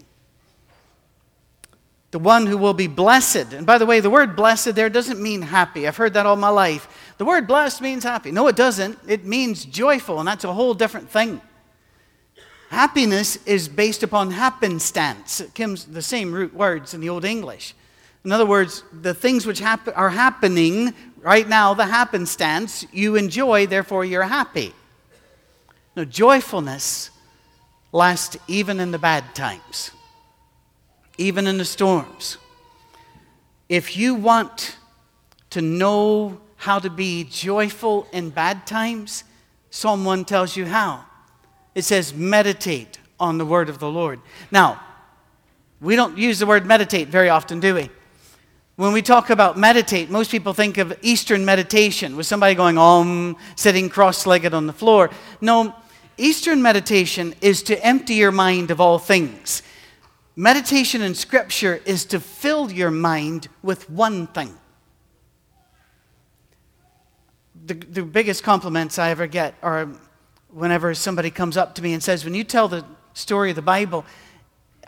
the 2.12 2.20
one 2.20 2.46
who 2.46 2.58
will 2.58 2.74
be 2.74 2.88
blessed. 2.88 3.54
And 3.54 3.66
by 3.66 3.78
the 3.78 3.86
way, 3.86 4.02
the 4.02 4.10
word 4.10 4.36
blessed 4.36 4.76
there 4.76 4.90
doesn't 4.90 5.22
mean 5.22 5.42
happy. 5.42 5.88
I've 5.88 5.98
heard 5.98 6.14
that 6.14 6.26
all 6.26 6.36
my 6.36 6.50
life. 6.50 7.14
The 7.18 7.26
word 7.26 7.48
blessed 7.48 7.82
means 7.82 8.04
happy. 8.04 8.32
No, 8.32 8.48
it 8.48 8.58
doesn't. 8.58 9.00
It 9.08 9.26
means 9.26 9.64
joyful, 9.64 10.20
and 10.20 10.28
that's 10.28 10.44
a 10.44 10.54
whole 10.54 10.74
different 10.74 11.10
thing. 11.10 11.42
Happiness 12.70 13.38
is 13.46 13.68
based 13.68 14.04
upon 14.04 14.32
happenstance. 14.32 15.42
It 15.42 15.56
comes 15.56 15.86
the 15.86 16.02
same 16.02 16.34
root 16.34 16.54
words 16.54 16.94
in 16.94 17.02
the 17.02 17.10
Old 17.10 17.26
English. 17.26 17.74
In 18.24 18.32
other 18.32 18.46
words, 18.46 18.84
the 18.94 19.14
things 19.14 19.46
which 19.46 19.62
are 19.62 20.10
happening 20.10 20.94
right 21.22 21.48
now, 21.48 21.74
the 21.74 21.86
happenstance, 21.86 22.86
you 22.92 23.16
enjoy, 23.16 23.68
therefore 23.68 24.06
you're 24.06 24.24
happy. 24.24 24.74
Now, 25.96 26.04
joyfulness 26.04 27.10
lasts 27.92 28.38
even 28.48 28.80
in 28.80 28.92
the 28.92 29.00
bad 29.00 29.34
times 29.36 29.92
even 31.22 31.48
in 31.48 31.58
the 31.58 31.66
storms. 31.66 32.38
If 33.70 33.96
you 33.96 34.16
want 34.16 34.76
to 35.52 35.62
know 35.62 36.42
how 36.58 36.80
to 36.80 36.90
be 36.90 37.24
joyful 37.24 38.08
in 38.12 38.30
bad 38.30 38.66
times, 38.68 39.24
Psalm 39.70 40.04
1 40.04 40.26
tells 40.26 40.58
you 40.58 40.66
how. 40.66 41.06
It 41.74 41.84
says, 41.84 42.14
meditate 42.14 43.00
on 43.20 43.38
the 43.38 43.46
word 43.46 43.70
of 43.70 43.80
the 43.80 43.90
Lord. 43.90 44.20
Now, 44.52 44.82
we 45.80 45.96
don't 45.96 46.18
use 46.18 46.40
the 46.40 46.46
word 46.46 46.66
meditate 46.66 47.08
very 47.08 47.30
often, 47.30 47.60
do 47.60 47.76
we? 47.76 47.90
When 48.76 48.94
we 48.94 49.02
talk 49.02 49.30
about 49.30 49.58
meditate, 49.58 50.10
most 50.10 50.32
people 50.32 50.54
think 50.54 50.78
of 50.78 50.98
Eastern 51.02 51.46
meditation 51.46 52.16
with 52.16 52.26
somebody 52.26 52.56
going 52.56 52.78
om, 52.78 53.38
sitting 53.56 53.90
cross 53.90 54.26
legged 54.26 54.54
on 54.54 54.66
the 54.66 54.74
floor. 54.74 55.12
No, 55.40 55.76
Eastern 56.18 56.62
meditation 56.62 57.36
is 57.42 57.64
to 57.64 57.86
empty 57.86 58.16
your 58.16 58.32
mind 58.32 58.72
of 58.72 58.82
all 58.82 59.00
things. 59.00 59.64
Meditation 60.36 61.02
in 61.02 61.14
Scripture 61.14 61.82
is 61.86 62.06
to 62.06 62.20
fill 62.20 62.72
your 62.72 62.92
mind 62.92 63.50
with 63.62 63.90
one 63.90 64.28
thing. 64.28 64.58
The, 67.66 67.74
the 67.74 68.04
biggest 68.04 68.44
compliments 68.44 68.98
I 68.98 69.10
ever 69.10 69.28
get 69.28 69.56
are 69.62 69.90
whenever 70.50 70.94
somebody 70.94 71.32
comes 71.32 71.58
up 71.58 71.76
to 71.76 71.84
me 71.84 71.94
and 71.94 72.02
says, 72.02 72.24
When 72.24 72.34
you 72.34 72.44
tell 72.44 72.68
the 72.68 72.86
story 73.14 73.50
of 73.50 73.56
the 73.56 73.62
Bible, 73.62 74.06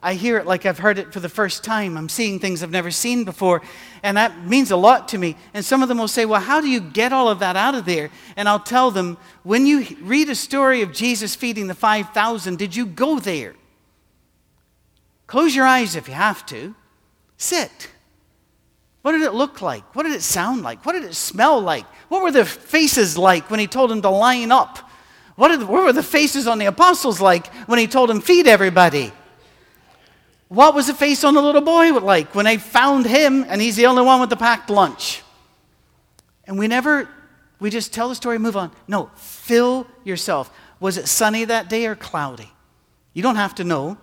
I 0.01 0.15
hear 0.15 0.37
it 0.37 0.45
like 0.45 0.65
I've 0.65 0.79
heard 0.79 0.97
it 0.97 1.13
for 1.13 1.19
the 1.19 1.29
first 1.29 1.63
time. 1.63 1.97
I'm 1.97 2.09
seeing 2.09 2.39
things 2.39 2.61
I've 2.61 2.71
never 2.71 2.91
seen 2.91 3.23
before. 3.23 3.61
And 4.01 4.17
that 4.17 4.45
means 4.45 4.71
a 4.71 4.75
lot 4.75 5.07
to 5.09 5.17
me. 5.17 5.37
And 5.53 5.63
some 5.63 5.81
of 5.81 5.87
them 5.87 5.97
will 5.97 6.09
say, 6.09 6.25
Well, 6.25 6.41
how 6.41 6.61
do 6.61 6.67
you 6.67 6.79
get 6.79 7.13
all 7.13 7.27
of 7.27 7.39
that 7.39 7.57
out 7.57 7.75
of 7.75 7.85
there? 7.85 8.09
And 8.37 8.47
I'll 8.47 8.59
tell 8.59 8.91
them, 8.91 9.17
When 9.43 9.65
you 9.65 9.85
read 10.01 10.29
a 10.29 10.35
story 10.35 10.81
of 10.81 10.93
Jesus 10.93 11.35
feeding 11.35 11.67
the 11.67 11.75
5,000, 11.75 12.57
did 12.57 12.75
you 12.75 12.85
go 12.85 13.19
there? 13.19 13.55
Close 15.27 15.55
your 15.55 15.65
eyes 15.65 15.95
if 15.95 16.07
you 16.07 16.13
have 16.13 16.45
to. 16.47 16.75
Sit. 17.37 17.89
What 19.01 19.11
did 19.11 19.21
it 19.21 19.33
look 19.33 19.61
like? 19.61 19.95
What 19.95 20.03
did 20.03 20.13
it 20.13 20.21
sound 20.21 20.61
like? 20.61 20.85
What 20.85 20.93
did 20.93 21.03
it 21.03 21.13
smell 21.13 21.59
like? 21.59 21.85
What 22.07 22.23
were 22.23 22.31
the 22.31 22.45
faces 22.45 23.17
like 23.17 23.51
when 23.51 23.59
he 23.59 23.67
told 23.67 23.89
them 23.89 24.01
to 24.01 24.09
line 24.09 24.51
up? 24.51 24.79
What, 25.35 25.49
did, 25.49 25.67
what 25.67 25.83
were 25.83 25.93
the 25.93 26.03
faces 26.03 26.47
on 26.47 26.57
the 26.57 26.65
apostles 26.65 27.19
like 27.19 27.47
when 27.67 27.79
he 27.79 27.87
told 27.87 28.09
them 28.09 28.21
feed 28.21 28.47
everybody? 28.47 29.11
What 30.47 30.75
was 30.75 30.87
the 30.87 30.93
face 30.93 31.23
on 31.23 31.33
the 31.33 31.41
little 31.41 31.61
boy 31.61 31.91
like 31.93 32.35
when 32.35 32.45
they 32.45 32.57
found 32.57 33.05
him 33.05 33.43
and 33.47 33.59
he's 33.59 33.75
the 33.75 33.87
only 33.87 34.03
one 34.03 34.21
with 34.21 34.29
the 34.29 34.37
packed 34.37 34.69
lunch? 34.69 35.21
And 36.45 36.57
we 36.57 36.67
never, 36.67 37.09
we 37.59 37.69
just 37.69 37.93
tell 37.93 38.07
the 38.07 38.15
story, 38.15 38.37
move 38.37 38.55
on. 38.55 38.71
No, 38.87 39.09
fill 39.15 39.87
yourself. 40.03 40.49
Was 40.79 40.97
it 40.97 41.07
sunny 41.07 41.45
that 41.45 41.69
day 41.69 41.87
or 41.87 41.95
cloudy? 41.95 42.51
You 43.13 43.23
don't 43.23 43.35
have 43.35 43.55
to 43.55 43.63
know. 43.63 43.97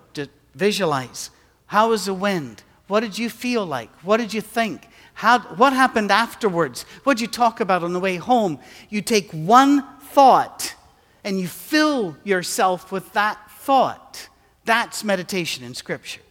Visualize. 0.54 1.30
How 1.66 1.90
was 1.90 2.06
the 2.06 2.14
wind? 2.14 2.62
What 2.88 3.00
did 3.00 3.18
you 3.18 3.30
feel 3.30 3.64
like? 3.64 3.90
What 4.02 4.16
did 4.16 4.34
you 4.34 4.40
think? 4.40 4.88
How, 5.14 5.38
what 5.38 5.72
happened 5.72 6.10
afterwards? 6.10 6.84
What 7.04 7.18
did 7.18 7.20
you 7.22 7.28
talk 7.28 7.60
about 7.60 7.82
on 7.84 7.92
the 7.92 8.00
way 8.00 8.16
home? 8.16 8.58
You 8.88 9.02
take 9.02 9.30
one 9.30 9.84
thought 10.00 10.74
and 11.22 11.38
you 11.38 11.46
fill 11.46 12.16
yourself 12.24 12.90
with 12.90 13.12
that 13.12 13.38
thought. 13.50 14.28
That's 14.64 15.04
meditation 15.04 15.62
in 15.62 15.74
Scripture. 15.74 16.22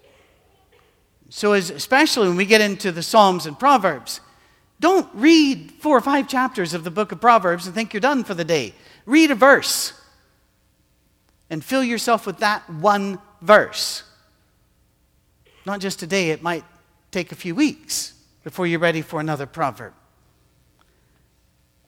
So, 1.29 1.53
as, 1.53 1.69
especially 1.69 2.27
when 2.27 2.37
we 2.37 2.45
get 2.45 2.61
into 2.61 2.91
the 2.91 3.03
Psalms 3.03 3.45
and 3.45 3.57
Proverbs, 3.57 4.19
don't 4.79 5.07
read 5.13 5.71
four 5.79 5.95
or 5.97 6.01
five 6.01 6.27
chapters 6.27 6.73
of 6.73 6.83
the 6.83 6.91
book 6.91 7.11
of 7.11 7.21
Proverbs 7.21 7.67
and 7.67 7.75
think 7.75 7.93
you're 7.93 8.01
done 8.01 8.23
for 8.23 8.33
the 8.33 8.45
day. 8.45 8.73
Read 9.05 9.29
a 9.29 9.35
verse 9.35 9.93
and 11.49 11.63
fill 11.63 11.83
yourself 11.83 12.25
with 12.25 12.39
that 12.39 12.67
one 12.69 13.19
verse. 13.41 14.03
Not 15.65 15.79
just 15.79 15.99
today, 15.99 16.31
it 16.31 16.41
might 16.41 16.63
take 17.11 17.31
a 17.31 17.35
few 17.35 17.55
weeks 17.55 18.13
before 18.43 18.67
you're 18.67 18.79
ready 18.79 19.01
for 19.01 19.19
another 19.19 19.45
proverb. 19.45 19.93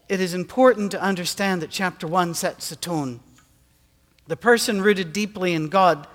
It 0.10 0.20
is 0.20 0.34
important 0.34 0.92
to 0.92 1.02
understand 1.02 1.62
that 1.62 1.70
chapter 1.70 2.06
1 2.06 2.34
sets 2.34 2.70
the 2.70 2.76
tone. 2.76 3.22
The 4.28 4.36
person 4.36 4.82
rooted 4.82 5.14
deeply 5.14 5.54
in 5.54 5.70
God 5.70 6.08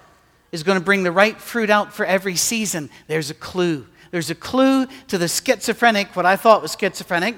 is 0.53 0.63
going 0.63 0.79
to 0.79 0.85
bring 0.85 1.03
the 1.03 1.13
right 1.13 1.41
fruit 1.41 1.71
out 1.71 1.93
for 1.93 2.05
every 2.05 2.37
season. 2.37 2.91
There's 3.09 3.31
a 3.31 3.35
clue. 3.35 3.87
There's 4.11 4.31
a 4.31 4.35
clue 4.35 4.87
to 5.09 5.19
the 5.19 5.29
schizophrenic, 5.29 6.15
what 6.15 6.27
I 6.27 6.37
thought 6.37 6.63
was 6.63 6.77
schizophrenic, 6.79 7.37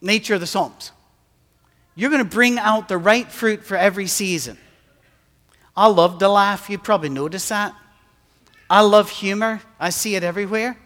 nature 0.00 0.34
of 0.34 0.40
the 0.40 0.46
Psalms. 0.46 0.92
You're 1.94 2.10
going 2.10 2.22
to 2.22 2.28
bring 2.28 2.58
out 2.58 2.88
the 2.88 2.98
right 2.98 3.30
fruit 3.30 3.64
for 3.64 3.76
every 3.76 4.06
season. 4.06 4.58
I 5.76 5.86
love 5.86 6.18
to 6.18 6.28
laugh. 6.28 6.68
You 6.68 6.78
probably 6.78 7.08
noticed 7.08 7.48
that. 7.48 7.74
I 8.70 8.82
love 8.82 9.10
humor, 9.10 9.62
I 9.80 9.90
see 9.90 10.14
it 10.14 10.22
everywhere. 10.22 10.76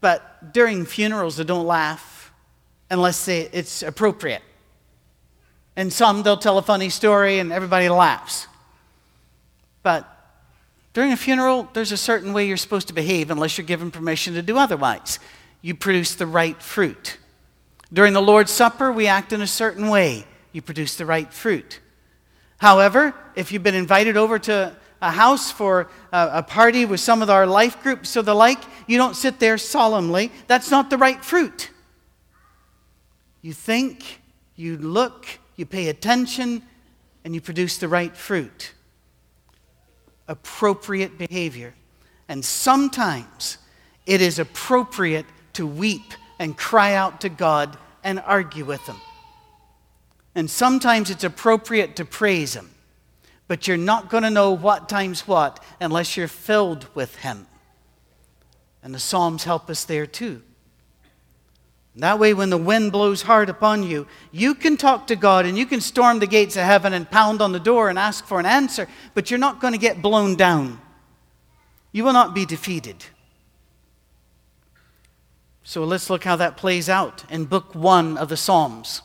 But 0.00 0.52
during 0.52 0.84
funerals, 0.84 1.36
they 1.36 1.44
don't 1.44 1.66
laugh 1.66 2.32
unless 2.90 3.26
it's 3.26 3.82
appropriate. 3.82 4.42
And 5.76 5.92
some, 5.92 6.22
they'll 6.22 6.36
tell 6.36 6.58
a 6.58 6.62
funny 6.62 6.90
story 6.90 7.38
and 7.38 7.52
everybody 7.52 7.88
laughs. 7.88 8.46
But 9.82 10.08
during 10.92 11.10
a 11.10 11.16
funeral, 11.16 11.68
there's 11.72 11.90
a 11.90 11.96
certain 11.96 12.32
way 12.32 12.46
you're 12.46 12.56
supposed 12.56 12.88
to 12.88 12.94
behave 12.94 13.30
unless 13.30 13.58
you're 13.58 13.66
given 13.66 13.90
permission 13.90 14.34
to 14.34 14.42
do 14.42 14.56
otherwise. 14.56 15.18
You 15.62 15.74
produce 15.74 16.14
the 16.14 16.26
right 16.26 16.60
fruit. 16.62 17.18
During 17.92 18.12
the 18.12 18.22
Lord's 18.22 18.52
Supper, 18.52 18.92
we 18.92 19.06
act 19.06 19.32
in 19.32 19.40
a 19.40 19.46
certain 19.46 19.88
way. 19.88 20.26
You 20.52 20.62
produce 20.62 20.96
the 20.96 21.06
right 21.06 21.32
fruit. 21.32 21.80
However, 22.58 23.14
if 23.34 23.50
you've 23.50 23.62
been 23.62 23.74
invited 23.74 24.16
over 24.16 24.38
to 24.38 24.76
a 25.04 25.10
house 25.10 25.50
for 25.50 25.88
a, 26.12 26.30
a 26.34 26.42
party 26.42 26.86
with 26.86 27.00
some 27.00 27.20
of 27.20 27.28
our 27.28 27.46
life 27.46 27.82
groups 27.82 28.16
or 28.16 28.22
the 28.22 28.34
like, 28.34 28.58
you 28.86 28.96
don't 28.96 29.14
sit 29.14 29.38
there 29.38 29.58
solemnly. 29.58 30.32
That's 30.46 30.70
not 30.70 30.88
the 30.88 30.96
right 30.96 31.22
fruit. 31.22 31.70
You 33.42 33.52
think, 33.52 34.20
you 34.56 34.78
look, 34.78 35.26
you 35.56 35.66
pay 35.66 35.88
attention, 35.88 36.62
and 37.24 37.34
you 37.34 37.40
produce 37.40 37.76
the 37.76 37.88
right 37.88 38.16
fruit. 38.16 38.72
Appropriate 40.26 41.18
behavior. 41.18 41.74
And 42.28 42.42
sometimes 42.42 43.58
it 44.06 44.22
is 44.22 44.38
appropriate 44.38 45.26
to 45.52 45.66
weep 45.66 46.14
and 46.38 46.56
cry 46.56 46.94
out 46.94 47.20
to 47.20 47.28
God 47.28 47.76
and 48.02 48.20
argue 48.20 48.64
with 48.64 48.80
Him. 48.86 48.96
And 50.34 50.50
sometimes 50.50 51.10
it's 51.10 51.24
appropriate 51.24 51.96
to 51.96 52.06
praise 52.06 52.54
Him. 52.54 52.73
But 53.46 53.68
you're 53.68 53.76
not 53.76 54.08
going 54.08 54.22
to 54.22 54.30
know 54.30 54.52
what 54.52 54.88
times 54.88 55.28
what 55.28 55.62
unless 55.80 56.16
you're 56.16 56.28
filled 56.28 56.86
with 56.94 57.16
Him. 57.16 57.46
And 58.82 58.94
the 58.94 58.98
Psalms 58.98 59.44
help 59.44 59.68
us 59.70 59.84
there 59.84 60.06
too. 60.06 60.42
That 61.96 62.18
way, 62.18 62.34
when 62.34 62.50
the 62.50 62.58
wind 62.58 62.90
blows 62.90 63.22
hard 63.22 63.48
upon 63.48 63.84
you, 63.84 64.08
you 64.32 64.56
can 64.56 64.76
talk 64.76 65.06
to 65.06 65.16
God 65.16 65.46
and 65.46 65.56
you 65.56 65.64
can 65.64 65.80
storm 65.80 66.18
the 66.18 66.26
gates 66.26 66.56
of 66.56 66.64
heaven 66.64 66.92
and 66.92 67.08
pound 67.08 67.40
on 67.40 67.52
the 67.52 67.60
door 67.60 67.88
and 67.88 67.98
ask 67.98 68.26
for 68.26 68.40
an 68.40 68.46
answer, 68.46 68.88
but 69.14 69.30
you're 69.30 69.38
not 69.38 69.60
going 69.60 69.74
to 69.74 69.78
get 69.78 70.02
blown 70.02 70.34
down. 70.34 70.80
You 71.92 72.02
will 72.02 72.12
not 72.12 72.34
be 72.34 72.44
defeated. 72.44 73.04
So 75.62 75.84
let's 75.84 76.10
look 76.10 76.24
how 76.24 76.34
that 76.36 76.56
plays 76.56 76.88
out 76.88 77.24
in 77.30 77.44
book 77.44 77.74
one 77.74 78.18
of 78.18 78.28
the 78.28 78.36
Psalms. 78.36 79.00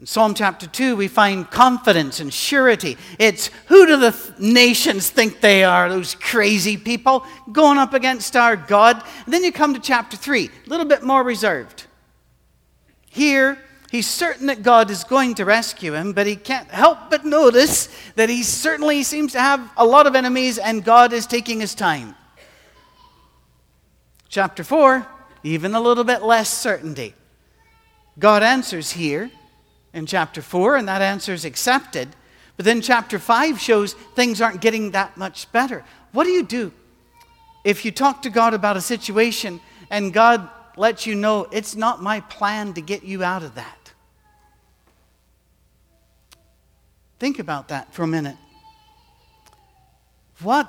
In 0.00 0.06
Psalm 0.06 0.32
chapter 0.32 0.66
2, 0.66 0.96
we 0.96 1.08
find 1.08 1.50
confidence 1.50 2.20
and 2.20 2.32
surety. 2.32 2.96
It's 3.18 3.50
who 3.66 3.86
do 3.86 3.98
the 3.98 4.12
th- 4.12 4.38
nations 4.38 5.10
think 5.10 5.42
they 5.42 5.62
are, 5.62 5.90
those 5.90 6.14
crazy 6.14 6.78
people 6.78 7.26
going 7.52 7.76
up 7.76 7.92
against 7.92 8.34
our 8.34 8.56
God? 8.56 9.04
And 9.26 9.34
then 9.34 9.44
you 9.44 9.52
come 9.52 9.74
to 9.74 9.80
chapter 9.80 10.16
3, 10.16 10.46
a 10.46 10.70
little 10.70 10.86
bit 10.86 11.02
more 11.02 11.22
reserved. 11.22 11.84
Here, 13.10 13.58
he's 13.90 14.06
certain 14.06 14.46
that 14.46 14.62
God 14.62 14.90
is 14.90 15.04
going 15.04 15.34
to 15.34 15.44
rescue 15.44 15.92
him, 15.92 16.14
but 16.14 16.26
he 16.26 16.34
can't 16.34 16.70
help 16.70 17.10
but 17.10 17.26
notice 17.26 17.94
that 18.14 18.30
he 18.30 18.42
certainly 18.42 19.02
seems 19.02 19.32
to 19.32 19.40
have 19.40 19.70
a 19.76 19.84
lot 19.84 20.06
of 20.06 20.14
enemies 20.14 20.56
and 20.56 20.82
God 20.82 21.12
is 21.12 21.26
taking 21.26 21.60
his 21.60 21.74
time. 21.74 22.14
Chapter 24.30 24.64
4, 24.64 25.06
even 25.42 25.74
a 25.74 25.80
little 25.80 26.04
bit 26.04 26.22
less 26.22 26.48
certainty. 26.48 27.12
God 28.18 28.42
answers 28.42 28.92
here 28.92 29.30
in 29.92 30.06
chapter 30.06 30.42
4, 30.42 30.76
and 30.76 30.88
that 30.88 31.02
answer 31.02 31.32
is 31.32 31.44
accepted. 31.44 32.08
But 32.56 32.64
then 32.64 32.80
chapter 32.80 33.18
5 33.18 33.60
shows 33.60 33.94
things 34.14 34.40
aren't 34.40 34.60
getting 34.60 34.90
that 34.92 35.16
much 35.16 35.50
better. 35.52 35.84
What 36.12 36.24
do 36.24 36.30
you 36.30 36.42
do 36.42 36.72
if 37.64 37.84
you 37.84 37.90
talk 37.90 38.22
to 38.22 38.30
God 38.30 38.54
about 38.54 38.76
a 38.76 38.80
situation 38.80 39.60
and 39.90 40.12
God 40.12 40.48
lets 40.76 41.06
you 41.06 41.14
know 41.14 41.46
it's 41.50 41.74
not 41.74 42.02
my 42.02 42.20
plan 42.20 42.74
to 42.74 42.80
get 42.80 43.02
you 43.02 43.24
out 43.24 43.42
of 43.42 43.54
that? 43.54 43.92
Think 47.18 47.38
about 47.38 47.68
that 47.68 47.92
for 47.92 48.02
a 48.02 48.06
minute. 48.06 48.36
What, 50.42 50.68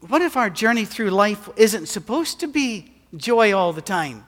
what 0.00 0.20
if 0.20 0.36
our 0.36 0.50
journey 0.50 0.84
through 0.84 1.10
life 1.10 1.48
isn't 1.56 1.86
supposed 1.86 2.40
to 2.40 2.46
be 2.46 2.92
joy 3.16 3.52
all 3.54 3.72
the 3.72 3.80
time? 3.80 4.26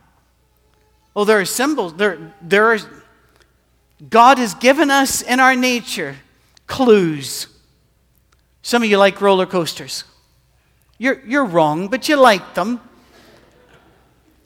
Well, 1.14 1.26
there 1.26 1.41
are 1.41 1.45
symbols, 1.45 1.95
there, 1.97 2.35
there 2.41 2.73
are 2.73 2.79
God 4.09 4.38
has 4.38 4.54
given 4.54 4.90
us 4.90 5.23
in 5.23 5.38
our 5.38 5.54
nature 5.54 6.16
clues. 6.66 7.47
Some 8.62 8.82
of 8.82 8.88
you 8.88 8.99
like 8.99 9.21
roller 9.21 9.47
coasters. 9.47 10.04
You're, 10.99 11.21
you're 11.26 11.44
wrong, 11.44 11.88
but 11.88 12.09
you 12.09 12.16
like 12.16 12.54
them. 12.54 12.80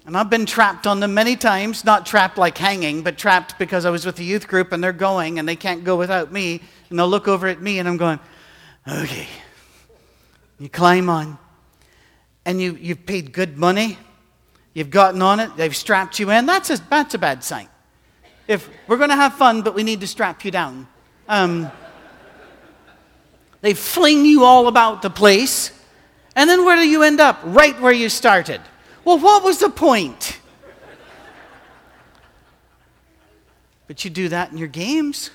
And 0.06 0.16
I've 0.16 0.30
been 0.30 0.46
trapped 0.46 0.86
on 0.86 1.00
them 1.00 1.14
many 1.14 1.36
times, 1.36 1.84
not 1.84 2.06
trapped 2.06 2.38
like 2.38 2.56
hanging, 2.56 3.02
but 3.02 3.18
trapped 3.18 3.58
because 3.58 3.84
I 3.84 3.90
was 3.90 4.06
with 4.06 4.16
the 4.16 4.24
youth 4.24 4.46
group 4.46 4.72
and 4.72 4.82
they're 4.82 4.92
going 4.92 5.38
and 5.38 5.48
they 5.48 5.56
can't 5.56 5.84
go 5.84 5.96
without 5.96 6.32
me. 6.32 6.60
And 6.90 6.98
they'll 6.98 7.08
look 7.08 7.26
over 7.26 7.48
at 7.48 7.60
me 7.60 7.78
and 7.78 7.88
I'm 7.88 7.96
going, 7.96 8.20
okay. 8.86 9.26
You 10.58 10.68
climb 10.68 11.10
on. 11.10 11.38
And 12.44 12.62
you, 12.62 12.78
you've 12.80 13.04
paid 13.04 13.32
good 13.32 13.58
money. 13.58 13.98
You've 14.74 14.90
gotten 14.90 15.22
on 15.22 15.40
it. 15.40 15.56
They've 15.56 15.74
strapped 15.74 16.20
you 16.20 16.30
in. 16.30 16.46
That's 16.46 16.70
a, 16.70 16.76
that's 16.88 17.14
a 17.14 17.18
bad 17.18 17.42
sign 17.42 17.68
if 18.48 18.68
we're 18.86 18.96
going 18.96 19.10
to 19.10 19.16
have 19.16 19.34
fun, 19.34 19.62
but 19.62 19.74
we 19.74 19.82
need 19.82 20.00
to 20.00 20.06
strap 20.06 20.44
you 20.44 20.50
down. 20.50 20.86
Um, 21.28 21.70
they 23.60 23.74
fling 23.74 24.24
you 24.24 24.44
all 24.44 24.68
about 24.68 25.02
the 25.02 25.10
place, 25.10 25.72
and 26.36 26.48
then 26.48 26.64
where 26.64 26.76
do 26.76 26.88
you 26.88 27.02
end 27.02 27.20
up? 27.20 27.40
Right 27.42 27.78
where 27.80 27.92
you 27.92 28.08
started. 28.08 28.60
Well, 29.04 29.18
what 29.18 29.42
was 29.42 29.58
the 29.58 29.70
point? 29.70 30.38
But 33.86 34.04
you 34.04 34.10
do 34.10 34.28
that 34.28 34.52
in 34.52 34.58
your 34.58 34.68
games. 34.68 35.30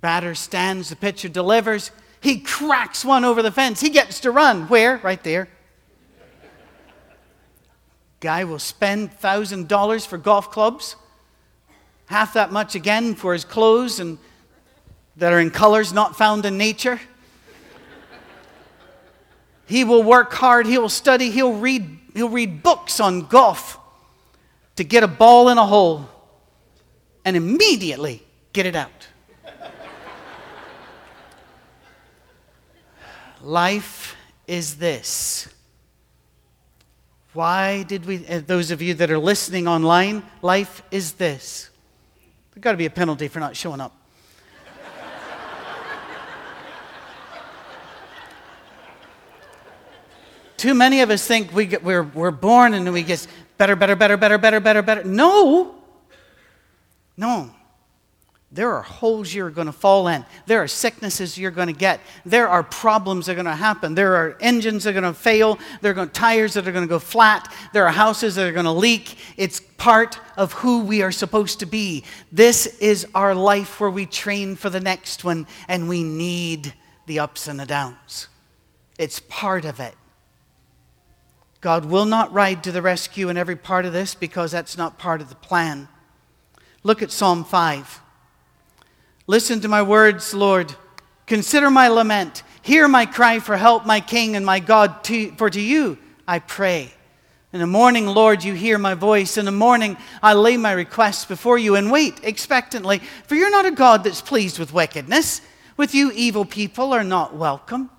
Batter 0.00 0.34
stands, 0.34 0.88
the 0.88 0.96
pitcher 0.96 1.28
delivers. 1.28 1.90
He 2.20 2.38
cracks 2.38 3.04
one 3.04 3.24
over 3.24 3.42
the 3.42 3.50
fence. 3.50 3.80
He 3.80 3.90
gets 3.90 4.20
to 4.20 4.30
run. 4.30 4.68
Where? 4.68 4.98
Right 4.98 5.22
there. 5.22 5.48
Guy 8.20 8.44
will 8.44 8.60
spend 8.60 9.10
$1,000 9.20 10.06
for 10.06 10.18
golf 10.18 10.52
clubs 10.52 10.94
half 12.12 12.34
that 12.34 12.52
much 12.52 12.74
again 12.74 13.14
for 13.14 13.32
his 13.32 13.44
clothes 13.44 13.98
and 13.98 14.18
that 15.16 15.32
are 15.32 15.40
in 15.40 15.50
colors 15.50 15.92
not 15.92 16.16
found 16.16 16.44
in 16.44 16.58
nature. 16.58 17.00
he 19.66 19.82
will 19.82 20.02
work 20.02 20.32
hard, 20.34 20.66
he 20.66 20.76
will 20.76 20.90
study, 20.90 21.30
he'll 21.30 21.54
read, 21.54 21.98
he'll 22.14 22.28
read 22.28 22.62
books 22.62 23.00
on 23.00 23.22
golf 23.26 23.78
to 24.76 24.84
get 24.84 25.02
a 25.02 25.08
ball 25.08 25.48
in 25.48 25.56
a 25.56 25.66
hole 25.66 26.06
and 27.24 27.34
immediately 27.34 28.22
get 28.52 28.66
it 28.66 28.76
out. 28.76 29.08
Life 33.40 34.16
is 34.46 34.76
this. 34.76 35.48
Why 37.32 37.82
did 37.82 38.04
we, 38.04 38.26
uh, 38.26 38.42
those 38.46 38.70
of 38.70 38.82
you 38.82 38.92
that 38.94 39.10
are 39.10 39.18
listening 39.18 39.66
online, 39.66 40.22
life 40.42 40.82
is 40.90 41.14
this. 41.14 41.70
There's 42.54 42.62
got 42.62 42.72
to 42.72 42.76
be 42.76 42.86
a 42.86 42.90
penalty 42.90 43.28
for 43.28 43.40
not 43.40 43.56
showing 43.56 43.80
up. 43.80 43.96
Too 50.58 50.74
many 50.74 51.00
of 51.00 51.10
us 51.10 51.26
think 51.26 51.52
we 51.52 51.66
get, 51.66 51.82
we're, 51.82 52.04
we're 52.04 52.30
born 52.30 52.74
and 52.74 52.92
we 52.92 53.02
get 53.02 53.26
better, 53.58 53.74
better, 53.74 53.96
better, 53.96 54.16
better, 54.16 54.38
better, 54.38 54.60
better, 54.60 54.82
better. 54.82 55.02
No. 55.02 55.74
No. 57.16 57.50
There 58.54 58.74
are 58.74 58.82
holes 58.82 59.32
you're 59.32 59.48
going 59.48 59.66
to 59.66 59.72
fall 59.72 60.08
in. 60.08 60.26
There 60.44 60.62
are 60.62 60.68
sicknesses 60.68 61.38
you're 61.38 61.50
going 61.50 61.68
to 61.68 61.72
get. 61.72 62.00
There 62.26 62.48
are 62.48 62.62
problems 62.62 63.24
that 63.24 63.32
are 63.32 63.34
going 63.36 63.46
to 63.46 63.54
happen. 63.54 63.94
There 63.94 64.14
are 64.14 64.36
engines 64.40 64.84
that 64.84 64.90
are 64.90 65.00
going 65.00 65.14
to 65.14 65.18
fail. 65.18 65.58
There 65.80 65.92
are 65.92 65.94
going 65.94 66.10
tires 66.10 66.52
that 66.52 66.68
are 66.68 66.72
going 66.72 66.84
to 66.84 66.88
go 66.88 66.98
flat. 66.98 67.50
There 67.72 67.86
are 67.86 67.92
houses 67.92 68.34
that 68.34 68.46
are 68.46 68.52
going 68.52 68.66
to 68.66 68.72
leak. 68.72 69.16
It's 69.38 69.60
part 69.78 70.18
of 70.36 70.52
who 70.52 70.84
we 70.84 71.00
are 71.00 71.12
supposed 71.12 71.60
to 71.60 71.66
be. 71.66 72.04
This 72.30 72.66
is 72.78 73.06
our 73.14 73.34
life 73.34 73.80
where 73.80 73.90
we 73.90 74.04
train 74.04 74.54
for 74.56 74.68
the 74.68 74.80
next 74.80 75.24
one, 75.24 75.46
and 75.66 75.88
we 75.88 76.02
need 76.02 76.74
the 77.06 77.20
ups 77.20 77.48
and 77.48 77.58
the 77.58 77.64
downs. 77.64 78.28
It's 78.98 79.18
part 79.18 79.64
of 79.64 79.80
it. 79.80 79.94
God 81.62 81.86
will 81.86 82.04
not 82.04 82.34
ride 82.34 82.62
to 82.64 82.72
the 82.72 82.82
rescue 82.82 83.30
in 83.30 83.38
every 83.38 83.56
part 83.56 83.86
of 83.86 83.94
this 83.94 84.14
because 84.14 84.50
that's 84.52 84.76
not 84.76 84.98
part 84.98 85.22
of 85.22 85.30
the 85.30 85.36
plan. 85.36 85.88
Look 86.82 87.00
at 87.00 87.10
Psalm 87.10 87.44
5. 87.44 88.00
Listen 89.26 89.60
to 89.60 89.68
my 89.68 89.82
words, 89.82 90.34
Lord. 90.34 90.74
Consider 91.26 91.70
my 91.70 91.88
lament. 91.88 92.42
Hear 92.62 92.88
my 92.88 93.06
cry 93.06 93.38
for 93.38 93.56
help, 93.56 93.86
my 93.86 94.00
King 94.00 94.36
and 94.36 94.44
my 94.44 94.60
God, 94.60 95.04
to, 95.04 95.32
for 95.32 95.48
to 95.50 95.60
you 95.60 95.98
I 96.26 96.38
pray. 96.38 96.92
In 97.52 97.60
the 97.60 97.66
morning, 97.66 98.06
Lord, 98.06 98.42
you 98.42 98.54
hear 98.54 98.78
my 98.78 98.94
voice. 98.94 99.36
In 99.36 99.44
the 99.44 99.52
morning, 99.52 99.96
I 100.22 100.32
lay 100.32 100.56
my 100.56 100.72
requests 100.72 101.26
before 101.26 101.58
you 101.58 101.76
and 101.76 101.92
wait 101.92 102.20
expectantly, 102.22 103.00
for 103.26 103.34
you're 103.34 103.50
not 103.50 103.66
a 103.66 103.72
God 103.72 104.04
that's 104.04 104.22
pleased 104.22 104.58
with 104.58 104.72
wickedness. 104.72 105.42
With 105.76 105.94
you, 105.94 106.10
evil 106.12 106.44
people 106.44 106.92
are 106.92 107.04
not 107.04 107.34
welcome. 107.34 107.90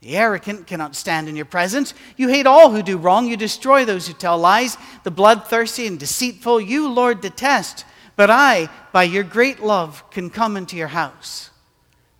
The 0.00 0.16
arrogant 0.16 0.66
cannot 0.66 0.96
stand 0.96 1.28
in 1.28 1.36
your 1.36 1.44
presence. 1.44 1.94
You 2.16 2.28
hate 2.28 2.46
all 2.46 2.70
who 2.70 2.82
do 2.82 2.96
wrong. 2.98 3.28
You 3.28 3.36
destroy 3.36 3.84
those 3.84 4.08
who 4.08 4.14
tell 4.14 4.38
lies. 4.38 4.76
The 5.04 5.10
bloodthirsty 5.10 5.86
and 5.86 5.98
deceitful, 5.98 6.60
you, 6.60 6.88
Lord, 6.88 7.20
detest. 7.20 7.84
But 8.16 8.30
I, 8.30 8.68
by 8.92 9.04
your 9.04 9.24
great 9.24 9.60
love, 9.60 10.08
can 10.10 10.30
come 10.30 10.56
into 10.56 10.76
your 10.76 10.88
house. 10.88 11.50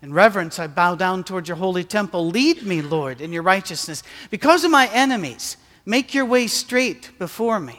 In 0.00 0.12
reverence, 0.12 0.58
I 0.58 0.66
bow 0.66 0.94
down 0.94 1.22
toward 1.22 1.46
your 1.46 1.56
holy 1.56 1.84
temple. 1.84 2.26
Lead 2.26 2.64
me, 2.64 2.82
Lord, 2.82 3.20
in 3.20 3.32
your 3.32 3.42
righteousness. 3.42 4.02
Because 4.30 4.64
of 4.64 4.70
my 4.70 4.88
enemies, 4.88 5.56
make 5.86 6.12
your 6.12 6.24
way 6.24 6.48
straight 6.48 7.10
before 7.18 7.60
me. 7.60 7.78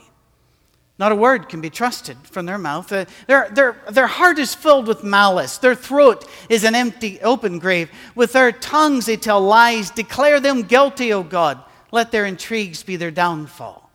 Not 0.99 1.11
a 1.11 1.15
word 1.15 1.49
can 1.49 1.59
be 1.59 1.71
trusted 1.71 2.15
from 2.23 2.45
their 2.45 2.59
mouth. 2.59 2.91
Uh, 2.91 3.05
their, 3.27 3.49
their, 3.49 3.75
their 3.89 4.07
heart 4.07 4.37
is 4.37 4.53
filled 4.53 4.87
with 4.87 5.03
malice. 5.03 5.57
Their 5.57 5.75
throat 5.75 6.25
is 6.49 6.63
an 6.63 6.75
empty, 6.75 7.19
open 7.21 7.59
grave. 7.59 7.89
With 8.15 8.31
their 8.31 8.51
tongues 8.51 9.07
they 9.07 9.17
tell 9.17 9.41
lies. 9.41 9.89
Declare 9.89 10.39
them 10.39 10.61
guilty, 10.61 11.11
O 11.11 11.23
God. 11.23 11.61
Let 11.91 12.11
their 12.11 12.25
intrigues 12.25 12.83
be 12.83 12.95
their 12.95 13.11
downfall. 13.11 13.89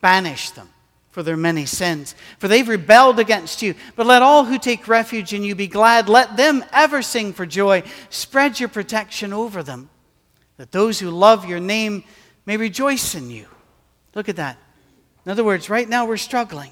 Banish 0.00 0.50
them 0.50 0.68
for 1.18 1.24
their 1.24 1.36
many 1.36 1.66
sins, 1.66 2.14
for 2.38 2.46
they've 2.46 2.68
rebelled 2.68 3.18
against 3.18 3.60
you. 3.60 3.74
But 3.96 4.06
let 4.06 4.22
all 4.22 4.44
who 4.44 4.56
take 4.56 4.86
refuge 4.86 5.34
in 5.34 5.42
you 5.42 5.56
be 5.56 5.66
glad. 5.66 6.08
Let 6.08 6.36
them 6.36 6.64
ever 6.72 7.02
sing 7.02 7.32
for 7.32 7.44
joy. 7.44 7.82
Spread 8.08 8.60
your 8.60 8.68
protection 8.68 9.32
over 9.32 9.64
them, 9.64 9.90
that 10.58 10.70
those 10.70 11.00
who 11.00 11.10
love 11.10 11.44
your 11.44 11.58
name 11.58 12.04
may 12.46 12.56
rejoice 12.56 13.16
in 13.16 13.32
you. 13.32 13.46
Look 14.14 14.28
at 14.28 14.36
that. 14.36 14.58
In 15.26 15.32
other 15.32 15.42
words, 15.42 15.68
right 15.68 15.88
now 15.88 16.06
we're 16.06 16.18
struggling. 16.18 16.70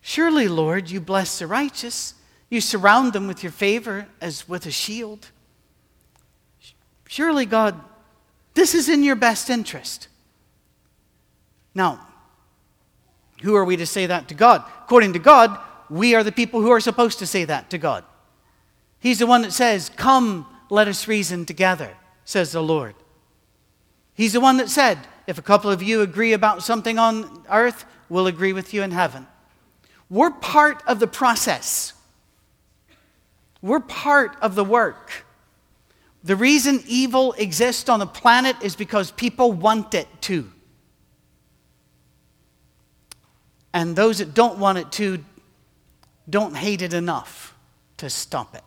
Surely, 0.00 0.48
Lord, 0.48 0.90
you 0.90 1.00
bless 1.00 1.38
the 1.38 1.46
righteous. 1.46 2.14
You 2.50 2.60
surround 2.60 3.12
them 3.12 3.28
with 3.28 3.44
your 3.44 3.52
favor 3.52 4.08
as 4.20 4.48
with 4.48 4.66
a 4.66 4.72
shield. 4.72 5.28
Surely, 7.06 7.46
God, 7.46 7.80
this 8.54 8.74
is 8.74 8.88
in 8.88 9.04
your 9.04 9.14
best 9.14 9.50
interest. 9.50 10.08
Now, 11.76 12.08
who 13.44 13.54
are 13.54 13.64
we 13.64 13.76
to 13.76 13.86
say 13.86 14.06
that 14.06 14.28
to 14.28 14.34
God? 14.34 14.64
According 14.84 15.12
to 15.12 15.18
God, 15.18 15.58
we 15.90 16.14
are 16.14 16.24
the 16.24 16.32
people 16.32 16.60
who 16.62 16.70
are 16.70 16.80
supposed 16.80 17.18
to 17.18 17.26
say 17.26 17.44
that 17.44 17.70
to 17.70 17.78
God. 17.78 18.04
He's 18.98 19.18
the 19.18 19.26
one 19.26 19.42
that 19.42 19.52
says, 19.52 19.90
Come, 19.96 20.46
let 20.70 20.88
us 20.88 21.06
reason 21.06 21.44
together, 21.44 21.94
says 22.24 22.52
the 22.52 22.62
Lord. 22.62 22.94
He's 24.14 24.32
the 24.32 24.40
one 24.40 24.56
that 24.56 24.70
said, 24.70 24.98
If 25.26 25.36
a 25.36 25.42
couple 25.42 25.70
of 25.70 25.82
you 25.82 26.00
agree 26.00 26.32
about 26.32 26.62
something 26.62 26.98
on 26.98 27.44
earth, 27.50 27.84
we'll 28.08 28.26
agree 28.26 28.54
with 28.54 28.72
you 28.72 28.82
in 28.82 28.92
heaven. 28.92 29.26
We're 30.08 30.30
part 30.30 30.82
of 30.86 30.98
the 30.98 31.06
process, 31.06 31.92
we're 33.60 33.80
part 33.80 34.36
of 34.40 34.54
the 34.54 34.64
work. 34.64 35.24
The 36.22 36.36
reason 36.36 36.82
evil 36.86 37.34
exists 37.34 37.90
on 37.90 37.98
the 37.98 38.06
planet 38.06 38.56
is 38.62 38.74
because 38.74 39.10
people 39.10 39.52
want 39.52 39.92
it 39.92 40.08
to. 40.22 40.50
And 43.74 43.96
those 43.96 44.18
that 44.18 44.32
don't 44.34 44.58
want 44.58 44.78
it 44.78 44.92
to 44.92 45.22
don't 46.30 46.56
hate 46.56 46.80
it 46.80 46.94
enough 46.94 47.54
to 47.98 48.08
stop 48.08 48.54
it. 48.54 48.62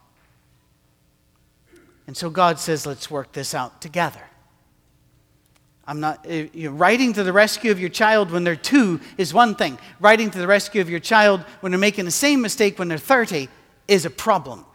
And 2.06 2.16
so 2.16 2.30
God 2.30 2.60
says, 2.60 2.86
let's 2.86 3.10
work 3.10 3.32
this 3.32 3.56
out 3.56 3.82
together. 3.82 4.22
I'm 5.88 6.02
not, 6.02 6.26
eh, 6.28 6.48
you 6.54 6.70
know, 6.70 6.76
writing 6.76 7.14
to 7.14 7.24
the 7.24 7.32
rescue 7.32 7.72
of 7.72 7.80
your 7.80 7.90
child 7.90 8.32
when 8.32 8.44
they're 8.44 8.58
two 8.58 9.00
is 9.18 9.34
one 9.34 9.56
thing. 9.56 9.80
Writing 10.02 10.30
to 10.30 10.38
the 10.38 10.48
rescue 10.48 10.82
of 10.82 10.90
your 10.90 11.00
child 11.00 11.42
when 11.62 11.72
they're 11.72 11.80
making 11.80 12.06
the 12.06 12.12
same 12.12 12.42
mistake 12.42 12.78
when 12.78 12.90
they're 12.90 12.98
30 12.98 13.48
is 13.88 14.06
a 14.06 14.10
problem. 14.10 14.66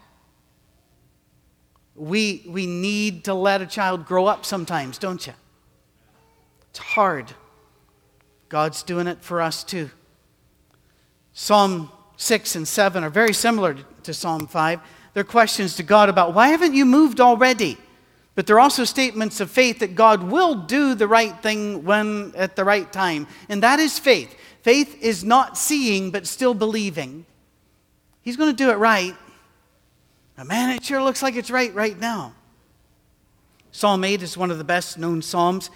We, 1.94 2.42
we 2.48 2.66
need 2.66 3.26
to 3.26 3.34
let 3.34 3.60
a 3.60 3.66
child 3.66 4.06
grow 4.06 4.26
up 4.26 4.46
sometimes, 4.46 4.96
don't 4.96 5.26
you? 5.26 5.34
It's 6.70 6.78
hard. 6.78 7.32
God's 8.48 8.82
doing 8.82 9.06
it 9.06 9.22
for 9.22 9.42
us 9.42 9.62
too. 9.62 9.90
Psalm 11.32 11.90
6 12.16 12.56
and 12.56 12.68
7 12.68 13.04
are 13.04 13.10
very 13.10 13.32
similar 13.32 13.76
to 14.02 14.14
Psalm 14.14 14.46
5. 14.46 14.80
They're 15.14 15.24
questions 15.24 15.76
to 15.76 15.82
God 15.82 16.08
about 16.08 16.34
why 16.34 16.48
haven't 16.48 16.74
you 16.74 16.84
moved 16.84 17.20
already? 17.20 17.78
But 18.34 18.46
they're 18.46 18.60
also 18.60 18.84
statements 18.84 19.40
of 19.40 19.50
faith 19.50 19.80
that 19.80 19.94
God 19.94 20.22
will 20.22 20.54
do 20.54 20.94
the 20.94 21.06
right 21.06 21.40
thing 21.42 21.84
when 21.84 22.32
at 22.34 22.56
the 22.56 22.64
right 22.64 22.90
time. 22.90 23.26
And 23.48 23.62
that 23.62 23.78
is 23.78 23.98
faith. 23.98 24.34
Faith 24.62 25.02
is 25.02 25.22
not 25.22 25.58
seeing 25.58 26.10
but 26.10 26.26
still 26.26 26.54
believing. 26.54 27.26
He's 28.22 28.36
going 28.36 28.50
to 28.50 28.56
do 28.56 28.70
it 28.70 28.76
right. 28.76 29.14
But 30.36 30.46
man, 30.46 30.70
it 30.70 30.84
sure 30.84 31.02
looks 31.02 31.22
like 31.22 31.36
it's 31.36 31.50
right 31.50 31.74
right 31.74 31.98
now. 31.98 32.34
Psalm 33.70 34.04
8 34.04 34.22
is 34.22 34.36
one 34.36 34.50
of 34.50 34.58
the 34.58 34.64
best 34.64 34.98
known 34.98 35.20
Psalms. 35.20 35.70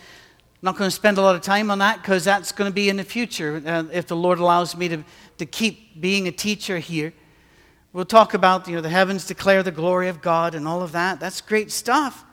Not 0.62 0.76
going 0.76 0.88
to 0.88 0.94
spend 0.94 1.18
a 1.18 1.22
lot 1.22 1.34
of 1.36 1.42
time 1.42 1.70
on 1.70 1.78
that 1.78 2.02
because 2.02 2.24
that's 2.24 2.52
going 2.52 2.70
to 2.70 2.74
be 2.74 2.88
in 2.88 2.96
the 2.96 3.04
future 3.04 3.62
uh, 3.64 3.84
if 3.92 4.06
the 4.06 4.16
Lord 4.16 4.38
allows 4.38 4.76
me 4.76 4.88
to, 4.88 5.04
to 5.38 5.46
keep 5.46 6.00
being 6.00 6.26
a 6.28 6.32
teacher 6.32 6.78
here. 6.78 7.12
We'll 7.92 8.04
talk 8.04 8.34
about, 8.34 8.66
you 8.68 8.74
know, 8.74 8.80
the 8.80 8.90
heavens 8.90 9.26
declare 9.26 9.62
the 9.62 9.70
glory 9.70 10.08
of 10.08 10.20
God 10.20 10.54
and 10.54 10.66
all 10.66 10.82
of 10.82 10.92
that. 10.92 11.20
That's 11.20 11.40
great 11.40 11.70
stuff. 11.70 12.24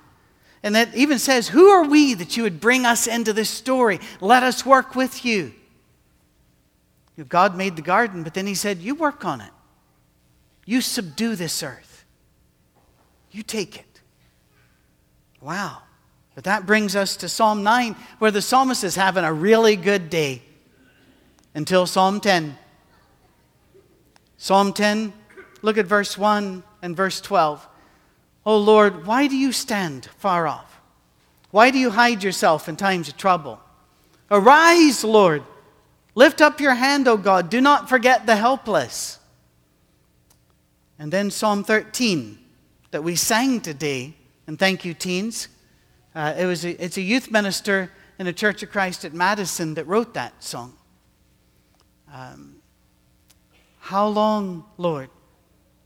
And 0.61 0.75
that 0.75 0.95
even 0.95 1.19
says, 1.19 1.49
Who 1.49 1.67
are 1.67 1.85
we 1.85 2.13
that 2.15 2.37
you 2.37 2.43
would 2.43 2.59
bring 2.59 2.85
us 2.85 3.07
into 3.07 3.33
this 3.33 3.49
story? 3.49 3.99
Let 4.21 4.43
us 4.43 4.65
work 4.65 4.95
with 4.95 5.25
you. 5.25 5.53
you 7.17 7.25
God 7.25 7.55
made 7.55 7.75
the 7.75 7.81
garden, 7.81 8.23
but 8.23 8.33
then 8.33 8.47
He 8.47 8.55
said, 8.55 8.79
You 8.79 8.95
work 8.95 9.25
on 9.25 9.41
it. 9.41 9.51
You 10.65 10.79
subdue 10.79 11.35
this 11.35 11.61
earth. 11.61 12.05
You 13.31 13.43
take 13.43 13.77
it. 13.77 14.01
Wow. 15.41 15.81
But 16.35 16.45
that 16.45 16.65
brings 16.65 16.95
us 16.95 17.15
to 17.17 17.29
Psalm 17.29 17.63
9, 17.63 17.95
where 18.19 18.31
the 18.31 18.41
psalmist 18.41 18.83
is 18.83 18.95
having 18.95 19.23
a 19.23 19.33
really 19.33 19.75
good 19.75 20.09
day 20.09 20.41
until 21.53 21.85
Psalm 21.85 22.19
10. 22.19 22.57
Psalm 24.37 24.73
10 24.73 25.13
Look 25.63 25.77
at 25.77 25.87
verse 25.87 26.17
1 26.17 26.61
and 26.83 26.95
verse 26.95 27.21
12. 27.21 27.67
Oh 28.45 28.57
Lord, 28.57 29.07
why 29.07 29.27
do 29.27 29.35
you 29.35 29.51
stand 29.51 30.05
far 30.17 30.45
off? 30.45 30.81
Why 31.49 31.71
do 31.71 31.79
you 31.79 31.89
hide 31.89 32.21
yourself 32.21 32.67
in 32.67 32.75
times 32.75 33.07
of 33.07 33.17
trouble? 33.17 33.59
Arise, 34.29 35.03
Lord. 35.03 35.43
Lift 36.15 36.41
up 36.41 36.59
your 36.59 36.73
hand, 36.73 37.07
O 37.07 37.15
God. 37.15 37.49
Do 37.49 37.61
not 37.61 37.87
forget 37.87 38.25
the 38.25 38.35
helpless. 38.35 39.19
And 40.99 41.11
then 41.11 41.31
Psalm 41.31 41.63
13 41.63 42.37
that 42.91 43.03
we 43.03 43.15
sang 43.15 43.61
today, 43.61 44.13
and 44.45 44.59
thank 44.59 44.83
you, 44.83 44.93
teens. 44.93 45.47
Uh, 46.15 46.33
it 46.37 46.45
was 46.45 46.63
a, 46.65 46.83
it's 46.83 46.97
a 46.97 47.01
youth 47.01 47.31
minister 47.31 47.91
in 48.19 48.25
the 48.25 48.33
Church 48.33 48.63
of 48.63 48.71
Christ 48.71 49.05
at 49.05 49.13
Madison 49.13 49.73
that 49.73 49.87
wrote 49.87 50.13
that 50.13 50.43
song. 50.43 50.73
Um, 52.13 52.57
how 53.79 54.07
long, 54.07 54.65
Lord, 54.77 55.09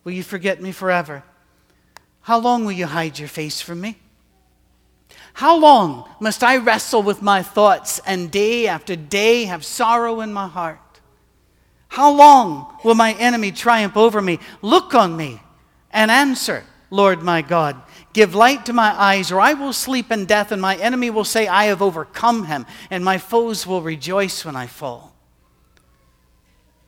Will 0.08 0.14
you 0.14 0.24
forget 0.24 0.62
me 0.62 0.72
forever? 0.72 1.22
How 2.22 2.40
long 2.40 2.64
will 2.64 2.72
you 2.72 2.86
hide 2.86 3.20
your 3.20 3.28
face 3.28 3.60
from 3.60 3.82
me? 3.82 3.98
How 5.34 5.58
long 5.58 6.10
must 6.22 6.46
I 6.46 6.56
wrestle 6.56 7.04
with 7.04 7.22
my 7.22 7.44
thoughts 7.44 8.00
and 8.06 8.32
day 8.32 8.70
after 8.70 8.96
day 8.96 9.44
have 9.44 9.66
sorrow 9.66 10.22
in 10.22 10.32
my 10.32 10.48
heart? 10.48 11.02
How 11.90 12.10
long 12.10 12.74
will 12.86 12.96
my 12.96 13.16
enemy 13.20 13.52
triumph 13.52 13.98
over 13.98 14.22
me? 14.22 14.40
Look 14.62 14.96
on 14.96 15.18
me 15.18 15.42
and 15.92 16.10
answer, 16.10 16.64
Lord 16.90 17.22
my 17.22 17.42
God. 17.42 17.82
Give 18.14 18.34
light 18.34 18.66
to 18.66 18.74
my 18.74 19.00
eyes, 19.00 19.32
or 19.32 19.40
I 19.40 19.54
will 19.54 19.74
sleep 19.74 20.12
in 20.12 20.26
death, 20.26 20.52
and 20.52 20.62
my 20.62 20.76
enemy 20.78 21.10
will 21.10 21.24
say, 21.24 21.48
I 21.48 21.66
have 21.66 21.82
overcome 21.82 22.46
him, 22.46 22.66
and 22.90 23.04
my 23.04 23.18
foes 23.18 23.68
will 23.68 23.82
rejoice 23.82 24.46
when 24.46 24.56
I 24.56 24.68
fall. 24.68 25.16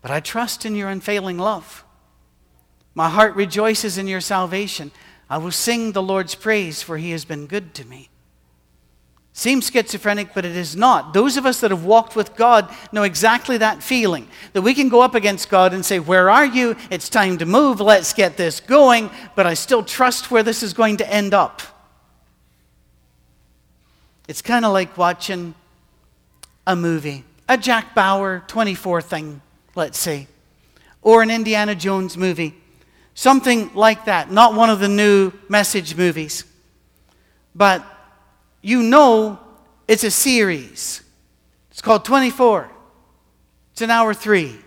But 0.02 0.12
I 0.12 0.20
trust 0.20 0.66
in 0.66 0.76
your 0.76 0.90
unfailing 0.90 1.38
love. 1.38 1.84
My 2.96 3.10
heart 3.10 3.36
rejoices 3.36 3.98
in 3.98 4.08
your 4.08 4.22
salvation. 4.22 4.92
I 5.30 5.38
will 5.38 5.52
sing 5.52 5.92
the 5.92 6.02
Lord's 6.02 6.36
praise, 6.36 6.82
for 6.82 6.98
he 6.98 7.12
has 7.12 7.26
been 7.26 7.48
good 7.48 7.74
to 7.76 7.86
me. 7.86 8.10
Seems 9.34 9.70
schizophrenic, 9.70 10.34
but 10.34 10.44
it 10.44 10.56
is 10.56 10.76
not. 10.76 11.14
Those 11.14 11.38
of 11.38 11.46
us 11.46 11.62
that 11.62 11.72
have 11.72 11.86
walked 11.86 12.16
with 12.16 12.36
God 12.36 12.74
know 12.92 13.04
exactly 13.04 13.58
that 13.58 13.82
feeling 13.82 14.28
that 14.54 14.62
we 14.62 14.74
can 14.74 14.90
go 14.90 15.02
up 15.02 15.16
against 15.16 15.50
God 15.50 15.74
and 15.74 15.86
say, 15.86 16.00
Where 16.00 16.30
are 16.30 16.46
you? 16.46 16.76
It's 16.90 17.08
time 17.10 17.38
to 17.38 17.46
move. 17.46 17.80
Let's 17.80 18.14
get 18.14 18.38
this 18.38 18.60
going. 18.60 19.10
But 19.36 19.46
I 19.46 19.54
still 19.54 19.84
trust 19.84 20.32
where 20.32 20.44
this 20.44 20.64
is 20.64 20.74
going 20.74 20.98
to 20.98 21.14
end 21.14 21.34
up. 21.34 21.62
It's 24.28 24.42
kind 24.42 24.66
of 24.66 24.74
like 24.74 24.98
watching 24.98 25.56
a 26.68 26.76
movie, 26.76 27.24
a 27.48 27.58
Jack 27.58 27.96
Bauer 27.96 28.44
24 28.48 29.02
thing, 29.02 29.42
let's 29.74 29.98
say, 29.98 30.28
or 31.02 31.24
an 31.24 31.32
Indiana 31.32 31.74
Jones 31.76 32.18
movie. 32.18 32.56
Something 33.16 33.74
like 33.74 34.06
that. 34.06 34.32
Not 34.32 34.54
one 34.54 34.70
of 34.70 34.80
the 34.80 34.88
new 34.88 35.32
message 35.50 35.96
movies. 35.96 36.44
But 37.56 37.84
you 38.62 38.84
know 38.84 39.40
it's 39.88 40.04
a 40.04 40.12
series. 40.12 41.02
It's 41.72 41.82
called 41.82 42.06
24. 42.06 42.70
It's 43.72 43.82
an 43.82 43.92
hour 43.92 44.14
three. 44.14 44.60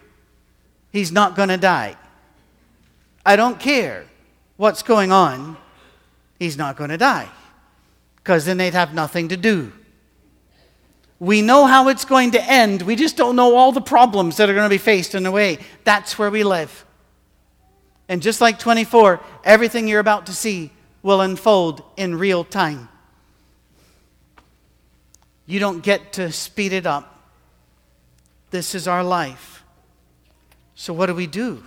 He's 0.91 1.13
not 1.13 1.37
going 1.37 1.49
to 1.49 1.57
die. 1.57 1.97
I 3.25 3.37
don't 3.37 3.61
care 3.61 4.05
what's 4.57 4.83
going 4.83 5.13
on. 5.13 5.57
He's 6.39 6.57
not 6.57 6.77
going 6.77 6.91
to 6.91 6.99
die. 6.99 7.29
Because 8.17 8.45
then 8.45 8.57
they'd 8.57 8.75
have 8.75 8.95
nothing 8.95 9.29
to 9.29 9.37
do. 9.37 9.73
We 11.19 11.41
know 11.41 11.67
how 11.67 11.89
it's 11.89 12.05
going 12.05 12.33
to 12.33 12.43
end. 12.43 12.83
We 12.83 12.97
just 12.97 13.17
don't 13.17 13.37
know 13.37 13.55
all 13.55 13.71
the 13.71 13.81
problems 13.81 14.39
that 14.39 14.51
are 14.51 14.55
going 14.55 14.69
to 14.69 14.75
be 14.75 14.79
faced 14.79 15.15
in 15.15 15.23
the 15.23 15.31
way. 15.31 15.59
That's 15.85 16.19
where 16.19 16.31
we 16.31 16.43
live. 16.43 16.85
And 18.09 18.21
just 18.21 18.41
like 18.41 18.59
24, 18.59 19.21
everything 19.45 19.87
you're 19.87 20.01
about 20.01 20.27
to 20.27 20.33
see 20.33 20.73
will 21.03 21.21
unfold 21.21 21.83
in 21.97 22.17
real 22.17 22.43
time. 22.45 22.89
You 25.47 25.59
don't 25.59 25.83
get 25.83 26.15
to 26.15 26.31
speed 26.33 26.73
it 26.73 26.87
up. 26.87 27.09
This 28.51 28.75
is 28.75 28.87
our 28.87 29.03
life. 29.03 29.65
So, 30.75 30.93
what 30.93 31.07
do 31.07 31.15
we 31.15 31.27
do? 31.27 31.63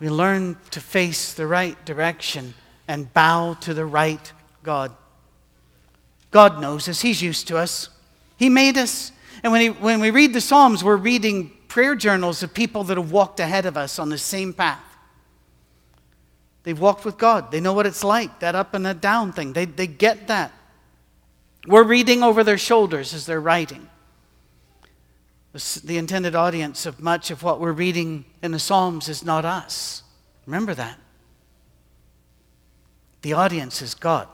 We 0.00 0.10
learn 0.10 0.56
to 0.70 0.80
face 0.80 1.34
the 1.34 1.46
right 1.46 1.82
direction 1.84 2.54
and 2.88 3.12
bow 3.14 3.54
to 3.60 3.74
the 3.74 3.86
right 3.86 4.32
God. 4.62 4.92
God 6.30 6.60
knows 6.60 6.88
us, 6.88 7.00
He's 7.00 7.22
used 7.22 7.48
to 7.48 7.56
us. 7.56 7.88
He 8.36 8.48
made 8.48 8.76
us. 8.76 9.12
And 9.42 9.52
when, 9.52 9.60
he, 9.60 9.68
when 9.68 10.00
we 10.00 10.10
read 10.10 10.32
the 10.32 10.40
Psalms, 10.40 10.82
we're 10.82 10.96
reading 10.96 11.52
prayer 11.68 11.94
journals 11.94 12.42
of 12.42 12.54
people 12.54 12.84
that 12.84 12.96
have 12.96 13.12
walked 13.12 13.40
ahead 13.40 13.66
of 13.66 13.76
us 13.76 13.98
on 13.98 14.08
the 14.08 14.18
same 14.18 14.52
path. 14.52 14.82
They've 16.64 16.78
walked 16.78 17.04
with 17.04 17.18
God. 17.18 17.50
They 17.50 17.60
know 17.60 17.72
what 17.72 17.86
it's 17.86 18.02
like, 18.02 18.40
that 18.40 18.54
up 18.54 18.74
and 18.74 18.84
that 18.86 19.00
down 19.00 19.32
thing. 19.32 19.52
They, 19.52 19.66
they 19.66 19.86
get 19.86 20.28
that. 20.28 20.52
We're 21.66 21.84
reading 21.84 22.22
over 22.22 22.44
their 22.44 22.58
shoulders 22.58 23.14
as 23.14 23.26
they're 23.26 23.40
writing. 23.40 23.88
The, 25.52 25.98
intended 25.98 26.34
audience 26.34 26.84
of 26.84 27.00
much 27.00 27.30
of 27.30 27.42
what 27.42 27.60
we're 27.60 27.72
reading 27.72 28.24
in 28.42 28.50
the 28.50 28.58
Psalms 28.58 29.08
is 29.08 29.24
not 29.24 29.44
us, 29.44 30.02
Remember 30.46 30.74
that. 30.74 30.98
The 33.22 33.32
audience 33.32 33.80
is 33.80 33.94
God. 33.94 34.28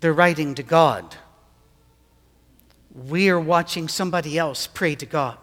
They're 0.00 0.14
writing 0.14 0.54
to 0.54 0.62
God. 0.62 1.16
We 2.94 3.28
are 3.28 3.40
watching 3.40 3.88
somebody 3.88 4.38
else 4.38 4.66
pray 4.66 4.94
to 4.94 5.06
God. 5.06 5.38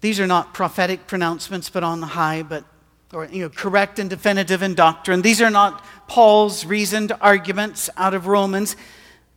These 0.00 0.20
are 0.20 0.26
not 0.26 0.54
prophetic 0.54 1.06
pronouncements, 1.06 1.68
but 1.68 1.82
on 1.82 2.00
the 2.00 2.06
high, 2.06 2.42
but 2.42 2.64
or 3.12 3.26
you 3.26 3.42
know, 3.42 3.48
correct 3.48 3.98
and 3.98 4.08
definitive 4.08 4.62
in 4.62 4.74
doctrine. 4.74 5.22
These 5.22 5.40
are 5.40 5.50
not 5.50 5.84
Paul's 6.06 6.64
reasoned 6.64 7.12
arguments 7.20 7.90
out 7.96 8.14
of 8.14 8.26
Romans. 8.26 8.76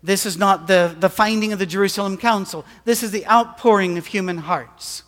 This 0.04 0.26
is 0.26 0.38
not 0.38 0.68
the, 0.68 0.96
the 1.00 1.10
finding 1.10 1.54
of 1.54 1.60
the 1.60 1.66
Jerusalem 1.66 2.18
Council. 2.18 2.66
This 2.86 3.04
is 3.04 3.12
the 3.12 3.26
outpouring 3.26 3.98
of 3.98 4.06
human 4.06 4.38
hearts. 4.38 5.04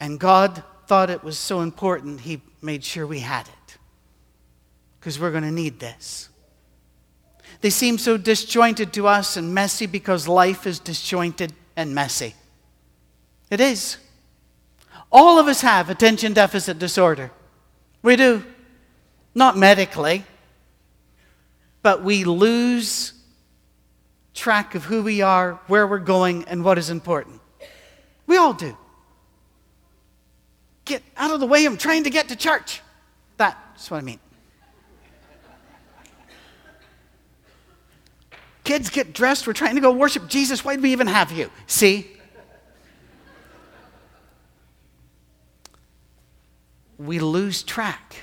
And 0.00 0.18
God 0.18 0.64
thought 0.86 1.10
it 1.10 1.22
was 1.22 1.38
so 1.38 1.60
important, 1.60 2.22
He 2.22 2.40
made 2.60 2.82
sure 2.82 3.06
we 3.06 3.20
had 3.20 3.46
it. 3.46 3.78
Because 4.98 5.20
we're 5.20 5.30
going 5.30 5.44
to 5.44 5.50
need 5.50 5.78
this. 5.78 6.28
They 7.60 7.70
seem 7.70 7.98
so 7.98 8.16
disjointed 8.16 8.92
to 8.94 9.06
us 9.06 9.36
and 9.36 9.54
messy 9.54 9.86
because 9.86 10.26
life 10.26 10.66
is 10.66 10.80
disjointed 10.80 11.52
and 11.76 11.94
messy. 11.94 12.34
It 13.50 13.60
is. 13.60 13.98
All 15.12 15.38
of 15.38 15.46
us 15.46 15.60
have 15.60 15.90
attention 15.90 16.32
deficit 16.32 16.78
disorder. 16.78 17.30
We 18.02 18.16
do. 18.16 18.44
Not 19.34 19.56
medically, 19.56 20.24
but 21.82 22.02
we 22.02 22.24
lose 22.24 23.12
track 24.34 24.74
of 24.74 24.84
who 24.84 25.02
we 25.02 25.22
are, 25.22 25.60
where 25.66 25.86
we're 25.86 25.98
going, 25.98 26.44
and 26.44 26.64
what 26.64 26.78
is 26.78 26.90
important. 26.90 27.40
We 28.26 28.36
all 28.36 28.52
do. 28.52 28.76
Get 30.84 31.02
out 31.16 31.30
of 31.30 31.40
the 31.40 31.46
way, 31.46 31.64
I'm 31.64 31.76
trying 31.76 32.04
to 32.04 32.10
get 32.10 32.28
to 32.28 32.36
church. 32.36 32.82
That's 33.36 33.90
what 33.90 33.98
I 33.98 34.00
mean. 34.02 34.20
Kids 38.64 38.90
get 38.90 39.12
dressed, 39.12 39.46
we're 39.46 39.52
trying 39.54 39.74
to 39.74 39.80
go 39.80 39.92
worship 39.92 40.28
Jesus. 40.28 40.64
Why 40.64 40.76
do 40.76 40.82
we 40.82 40.92
even 40.92 41.06
have 41.06 41.32
you? 41.32 41.50
See? 41.66 42.11
We 46.98 47.18
lose 47.18 47.62
track. 47.62 48.16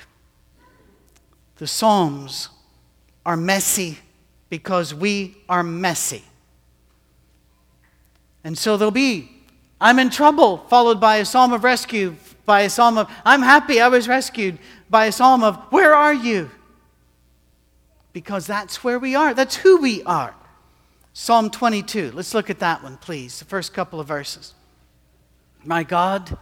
The 1.56 1.66
Psalms 1.66 2.48
are 3.26 3.36
messy 3.36 3.98
because 4.48 4.94
we 4.94 5.36
are 5.48 5.62
messy. 5.62 6.24
And 8.42 8.56
so 8.56 8.76
they'll 8.76 8.90
be, 8.90 9.30
I'm 9.80 9.98
in 9.98 10.10
trouble, 10.10 10.58
followed 10.68 11.00
by 11.00 11.16
a 11.16 11.24
psalm 11.24 11.52
of 11.52 11.62
rescue, 11.62 12.16
by 12.46 12.62
a 12.62 12.70
psalm 12.70 12.96
of, 12.96 13.10
I'm 13.24 13.42
happy 13.42 13.80
I 13.80 13.88
was 13.88 14.08
rescued, 14.08 14.58
by 14.88 15.06
a 15.06 15.12
psalm 15.12 15.42
of, 15.42 15.56
Where 15.70 15.94
are 15.94 16.14
you? 16.14 16.50
Because 18.12 18.46
that's 18.46 18.82
where 18.82 18.98
we 18.98 19.14
are. 19.14 19.34
That's 19.34 19.56
who 19.56 19.80
we 19.80 20.02
are. 20.04 20.34
Psalm 21.12 21.50
22. 21.50 22.12
Let's 22.12 22.34
look 22.34 22.50
at 22.50 22.60
that 22.60 22.82
one, 22.82 22.96
please. 22.96 23.38
The 23.38 23.44
first 23.44 23.74
couple 23.74 24.00
of 24.00 24.08
verses. 24.08 24.54
My 25.62 25.84
God, 25.84 26.38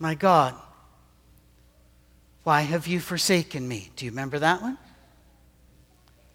my 0.00 0.14
God 0.14 0.56
why 2.42 2.62
have 2.62 2.86
you 2.86 3.00
forsaken 3.00 3.66
me? 3.66 3.90
Do 3.96 4.04
you 4.04 4.10
remember 4.10 4.38
that 4.38 4.62
one? 4.62 4.78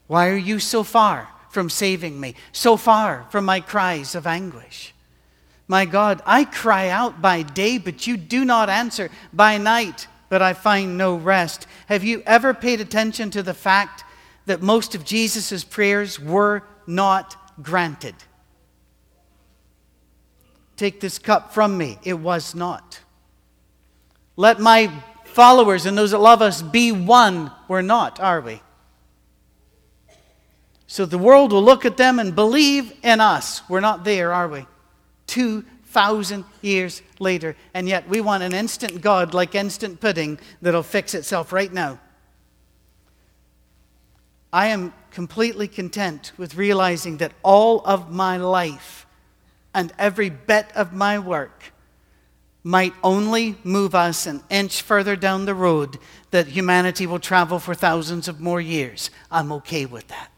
Why 0.08 0.30
are 0.30 0.38
you 0.38 0.60
so 0.60 0.84
far 0.84 1.28
from 1.50 1.70
saving 1.70 2.20
me, 2.20 2.36
so 2.52 2.78
far 2.78 3.26
from 3.32 3.46
my 3.46 3.60
cries 3.60 4.14
of 4.14 4.28
anguish? 4.28 4.94
My 5.68 5.86
God, 5.86 6.22
I 6.26 6.46
cry 6.46 6.90
out 6.90 7.22
by 7.22 7.42
day, 7.42 7.80
but 7.80 8.06
you 8.06 8.18
do 8.18 8.46
not 8.46 8.70
answer, 8.70 9.10
by 9.34 9.58
night, 9.58 10.08
but 10.30 10.42
I 10.44 10.54
find 10.54 10.98
no 10.98 11.16
rest. 11.16 11.66
Have 11.88 12.04
you 12.04 12.22
ever 12.28 12.54
paid 12.54 12.82
attention 12.82 13.32
to 13.32 13.42
the 13.42 13.54
fact 13.56 14.04
that 14.46 14.62
most 14.62 14.94
of 14.94 15.06
Jesus' 15.06 15.64
prayers 15.64 16.20
were 16.20 16.62
not 16.86 17.36
granted? 17.64 18.14
Take 20.78 21.00
this 21.00 21.18
cup 21.18 21.54
from 21.54 21.78
me. 21.78 21.98
It 22.04 22.20
was 22.20 22.54
not. 22.54 23.00
Let 24.36 24.60
my 24.60 24.92
followers 25.36 25.86
and 25.86 25.98
those 25.98 26.12
that 26.12 26.20
love 26.20 26.42
us 26.42 26.62
be 26.62 26.94
one. 26.94 27.52
We're 27.68 27.82
not, 27.82 28.20
are 28.22 28.40
we? 28.40 28.62
So 30.88 31.06
the 31.06 31.18
world 31.18 31.52
will 31.52 31.62
look 31.62 31.84
at 31.84 31.98
them 31.98 32.20
and 32.20 32.34
believe 32.34 32.94
in 33.04 33.20
us. 33.20 33.62
We're 33.70 33.82
not 33.82 34.06
there, 34.06 34.32
are 34.34 34.48
we? 34.48 34.66
2,000 35.28 36.46
years 36.62 37.02
later. 37.20 37.58
And 37.74 37.88
yet 37.88 38.08
we 38.08 38.22
want 38.22 38.44
an 38.44 38.54
instant 38.54 39.02
God 39.02 39.34
like 39.34 39.56
instant 39.56 40.00
pudding 40.00 40.40
that'll 40.62 40.84
fix 40.84 41.14
itself 41.14 41.52
right 41.52 41.72
now. 41.72 42.00
I 44.54 44.68
am 44.68 44.94
completely 45.12 45.68
content 45.68 46.32
with 46.38 46.56
realizing 46.56 47.18
that 47.18 47.34
all 47.44 47.82
of 47.86 48.10
my 48.10 48.38
life 48.38 49.06
and 49.74 49.92
every 50.00 50.30
bit 50.30 50.68
of 50.76 50.94
my 50.94 51.20
work 51.20 51.74
might 52.66 52.96
only 53.04 53.56
move 53.64 53.94
us 53.94 54.26
an 54.26 54.44
inch 54.50 54.82
further 54.82 55.16
down 55.16 55.46
the 55.46 55.54
road 55.54 56.00
that 56.32 56.48
humanity 56.48 57.06
will 57.06 57.20
travel 57.20 57.60
for 57.60 57.76
thousands 57.76 58.28
of 58.28 58.42
more 58.42 58.60
years, 58.60 59.12
I'm 59.30 59.52
okay 59.52 59.86
with 59.86 60.08
that. 60.08 60.32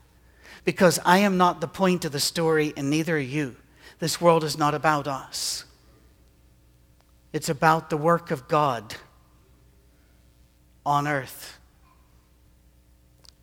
Because 0.66 1.00
I 1.06 1.20
am 1.20 1.38
not 1.38 1.62
the 1.62 1.70
point 1.70 2.04
of 2.04 2.12
the 2.12 2.20
story, 2.20 2.74
and 2.76 2.90
neither 2.90 3.16
are 3.16 3.20
you. 3.20 3.56
This 4.00 4.20
world 4.20 4.44
is 4.44 4.58
not 4.58 4.76
about 4.76 5.08
us, 5.08 5.64
it's 7.32 7.48
about 7.48 7.90
the 7.90 7.96
work 7.96 8.30
of 8.30 8.50
God 8.50 8.96
on 10.86 11.08
earth. 11.08 11.58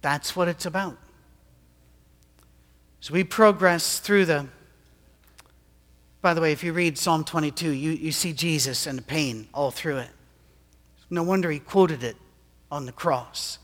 That's 0.03 0.37
what 0.37 0.47
it's 0.47 0.67
about. 0.67 0.99
As 3.01 3.11
we 3.11 3.25
progress 3.25 3.99
through 3.99 4.27
the 4.27 4.49
by 6.25 6.33
the 6.33 6.41
way, 6.41 6.53
if 6.53 6.65
you 6.65 6.73
read 6.73 6.97
Psalm 6.97 7.23
22, 7.23 7.69
you, 7.69 7.91
you 7.91 8.11
see 8.11 8.33
Jesus 8.33 8.87
and 8.87 8.97
the 8.97 9.03
pain 9.03 9.47
all 9.53 9.71
through 9.71 9.99
it. 9.99 10.09
No 11.11 11.23
wonder 11.23 11.51
he 11.51 11.59
quoted 11.59 12.03
it 12.03 12.17
on 12.73 12.87
the 12.87 12.93
cross. 12.93 13.59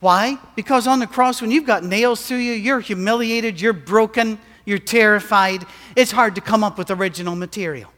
Why? 0.00 0.36
Because 0.56 0.88
on 0.88 0.98
the 0.98 1.06
cross, 1.06 1.40
when 1.40 1.52
you've 1.52 1.68
got 1.68 1.84
nails 1.84 2.26
through 2.26 2.38
you, 2.38 2.54
you're 2.54 2.80
humiliated, 2.80 3.60
you're 3.60 3.72
broken, 3.72 4.40
you're 4.64 4.78
terrified. 4.78 5.64
It's 5.94 6.10
hard 6.10 6.34
to 6.34 6.40
come 6.40 6.64
up 6.64 6.76
with 6.76 6.90
original 6.90 7.36
material. 7.36 7.92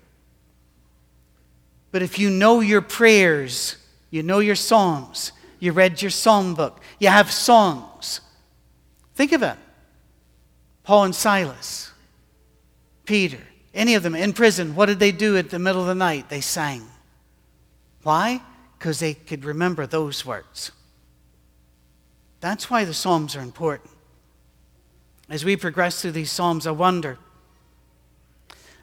But 1.93 2.03
if 2.03 2.19
you 2.19 2.29
know 2.29 2.61
your 2.61 2.83
prayers, 2.83 3.79
you 4.11 4.23
know 4.23 4.41
your 4.41 4.55
psalms, 4.55 5.33
you 5.61 5.73
read 5.73 6.03
your 6.03 6.11
psalm 6.11 6.55
book, 6.55 6.83
you 6.99 7.09
have 7.09 7.33
songs. 7.33 8.21
Think 9.15 9.33
of 9.33 9.43
it 9.43 9.57
Paul 10.83 11.05
and 11.05 11.15
Silas, 11.15 11.91
Peter, 13.07 13.39
any 13.75 13.95
of 13.95 14.03
them 14.03 14.15
in 14.15 14.33
prison, 14.33 14.75
what 14.75 14.87
did 14.87 14.99
they 14.99 15.13
do 15.13 15.37
at 15.37 15.51
the 15.51 15.59
middle 15.59 15.81
of 15.81 15.87
the 15.87 15.95
night? 15.95 16.29
They 16.29 16.41
sang. 16.41 16.87
Why? 18.03 18.43
Because 18.79 18.99
they 18.99 19.15
could 19.15 19.45
remember 19.45 19.87
those 19.87 20.27
words. 20.27 20.73
That's 22.41 22.69
why 22.69 22.85
the 22.85 22.93
Psalms 22.95 23.37
are 23.37 23.41
important. 23.41 23.91
As 25.31 25.45
we 25.45 25.57
progress 25.57 26.03
through 26.03 26.13
these 26.13 26.31
Psalms, 26.31 26.67
I 26.67 26.73
wonder. 26.73 27.19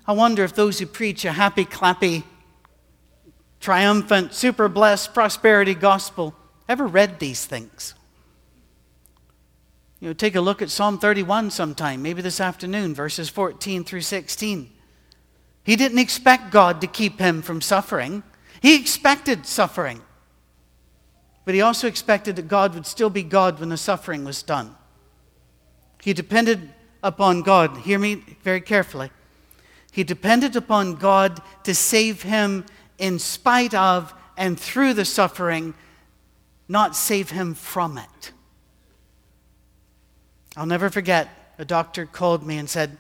I 0.07 0.13
wonder 0.13 0.43
if 0.43 0.55
those 0.55 0.79
who 0.79 0.85
preach 0.85 1.25
a 1.25 1.33
happy, 1.33 1.65
clappy, 1.65 2.23
triumphant, 3.59 4.33
super 4.33 4.67
blessed 4.67 5.13
prosperity 5.13 5.75
gospel 5.75 6.33
ever 6.67 6.87
read 6.87 7.19
these 7.19 7.45
things. 7.45 7.93
You 9.99 10.07
know, 10.07 10.13
take 10.13 10.35
a 10.35 10.41
look 10.41 10.61
at 10.61 10.69
Psalm 10.69 10.97
31 10.97 11.51
sometime, 11.51 12.01
maybe 12.01 12.21
this 12.21 12.39
afternoon, 12.39 12.95
verses 12.95 13.27
14 13.29 13.83
through 13.83 14.01
16. 14.01 14.71
He 15.69 15.75
didn't 15.75 15.99
expect 15.99 16.49
God 16.49 16.81
to 16.81 16.87
keep 16.87 17.19
him 17.19 17.43
from 17.43 17.61
suffering. 17.61 18.23
He 18.59 18.75
expected 18.75 19.45
suffering. 19.45 20.01
But 21.45 21.53
he 21.53 21.61
also 21.61 21.85
expected 21.85 22.37
that 22.37 22.47
God 22.47 22.73
would 22.73 22.87
still 22.87 23.11
be 23.11 23.21
God 23.21 23.59
when 23.59 23.69
the 23.69 23.77
suffering 23.77 24.25
was 24.25 24.41
done. 24.41 24.75
He 26.01 26.13
depended 26.13 26.73
upon 27.03 27.43
God. 27.43 27.77
Hear 27.81 27.99
me 27.99 28.15
very 28.41 28.61
carefully. 28.61 29.11
He 29.91 30.03
depended 30.03 30.55
upon 30.55 30.95
God 30.95 31.39
to 31.65 31.75
save 31.75 32.23
him 32.23 32.65
in 32.97 33.19
spite 33.19 33.75
of 33.75 34.11
and 34.37 34.59
through 34.59 34.95
the 34.95 35.05
suffering, 35.05 35.75
not 36.67 36.95
save 36.95 37.29
him 37.29 37.53
from 37.53 37.99
it. 37.99 38.31
I'll 40.57 40.65
never 40.65 40.89
forget 40.89 41.53
a 41.59 41.63
doctor 41.63 42.07
called 42.07 42.43
me 42.43 42.57
and 42.57 42.67
said, 42.67 42.97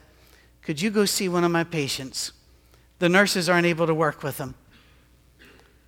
Could 0.61 0.79
you 0.79 0.91
go 0.91 1.05
see 1.05 1.27
one 1.27 1.43
of 1.43 1.49
my 1.49 1.63
patients? 1.63 2.33
The 2.99 3.09
nurses 3.09 3.49
aren't 3.49 3.65
able 3.65 3.87
to 3.87 3.93
work 3.93 4.23
with 4.23 4.37
him. 4.37 4.55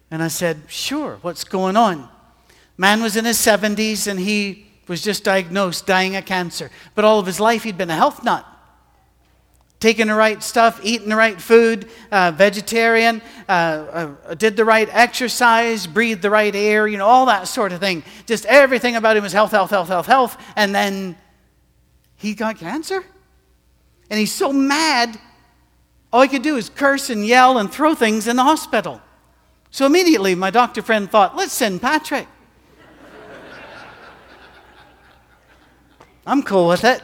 And 0.10 0.24
I 0.24 0.28
said, 0.28 0.63
Sure, 0.67 1.19
what's 1.21 1.43
going 1.43 1.78
on? 1.78 2.10
Man 2.78 3.02
was 3.02 3.15
in 3.15 3.26
his 3.26 3.38
70s 3.38 4.08
and 4.08 4.19
he 4.19 4.65
was 4.88 5.02
just 5.02 5.24
diagnosed 5.24 5.86
dying 5.86 6.15
of 6.15 6.26
cancer. 6.26 6.71
But 6.95 7.06
all 7.06 7.19
of 7.19 7.26
his 7.26 7.39
life 7.39 7.63
he'd 7.63 7.78
been 7.78 7.89
a 7.89 7.95
health 7.95 8.24
nut. 8.24 8.45
taking 9.80 10.08
the 10.08 10.15
right 10.15 10.43
stuff, 10.43 10.80
eating 10.84 11.10
the 11.10 11.15
right 11.15 11.41
food, 11.41 11.89
uh, 12.12 12.32
vegetarian, 12.32 13.19
uh, 13.50 13.52
uh, 13.52 14.34
did 14.36 14.56
the 14.56 14.65
right 14.65 14.88
exercise, 14.91 15.88
breathed 15.88 16.21
the 16.21 16.30
right 16.30 16.56
air, 16.56 16.88
you 16.88 16.97
know, 16.97 17.08
all 17.08 17.26
that 17.26 17.47
sort 17.47 17.71
of 17.71 17.80
thing. 17.80 18.04
Just 18.28 18.45
everything 18.45 18.95
about 18.95 19.17
him 19.17 19.24
was 19.24 19.34
health, 19.34 19.52
health, 19.52 19.71
health, 19.71 19.88
health, 19.88 20.06
health. 20.06 20.38
And 20.56 20.76
then 20.76 21.17
he 22.15 22.36
got 22.36 22.58
cancer. 22.58 23.04
And 24.12 24.19
he's 24.19 24.34
so 24.34 24.54
mad, 24.54 25.19
all 26.12 26.21
he 26.21 26.28
could 26.28 26.43
do 26.43 26.58
is 26.58 26.69
curse 26.69 27.10
and 27.10 27.26
yell 27.26 27.58
and 27.58 27.71
throw 27.71 27.95
things 27.95 28.28
in 28.28 28.36
the 28.36 28.43
hospital. 28.43 29.02
So 29.69 29.86
immediately, 29.86 30.36
my 30.36 30.50
doctor 30.50 30.82
friend 30.82 31.10
thought, 31.10 31.36
let's 31.36 31.54
send 31.54 31.82
Patrick. 31.82 32.28
I'm 36.28 36.43
cool 36.43 36.67
with 36.67 36.84
it. 36.84 37.02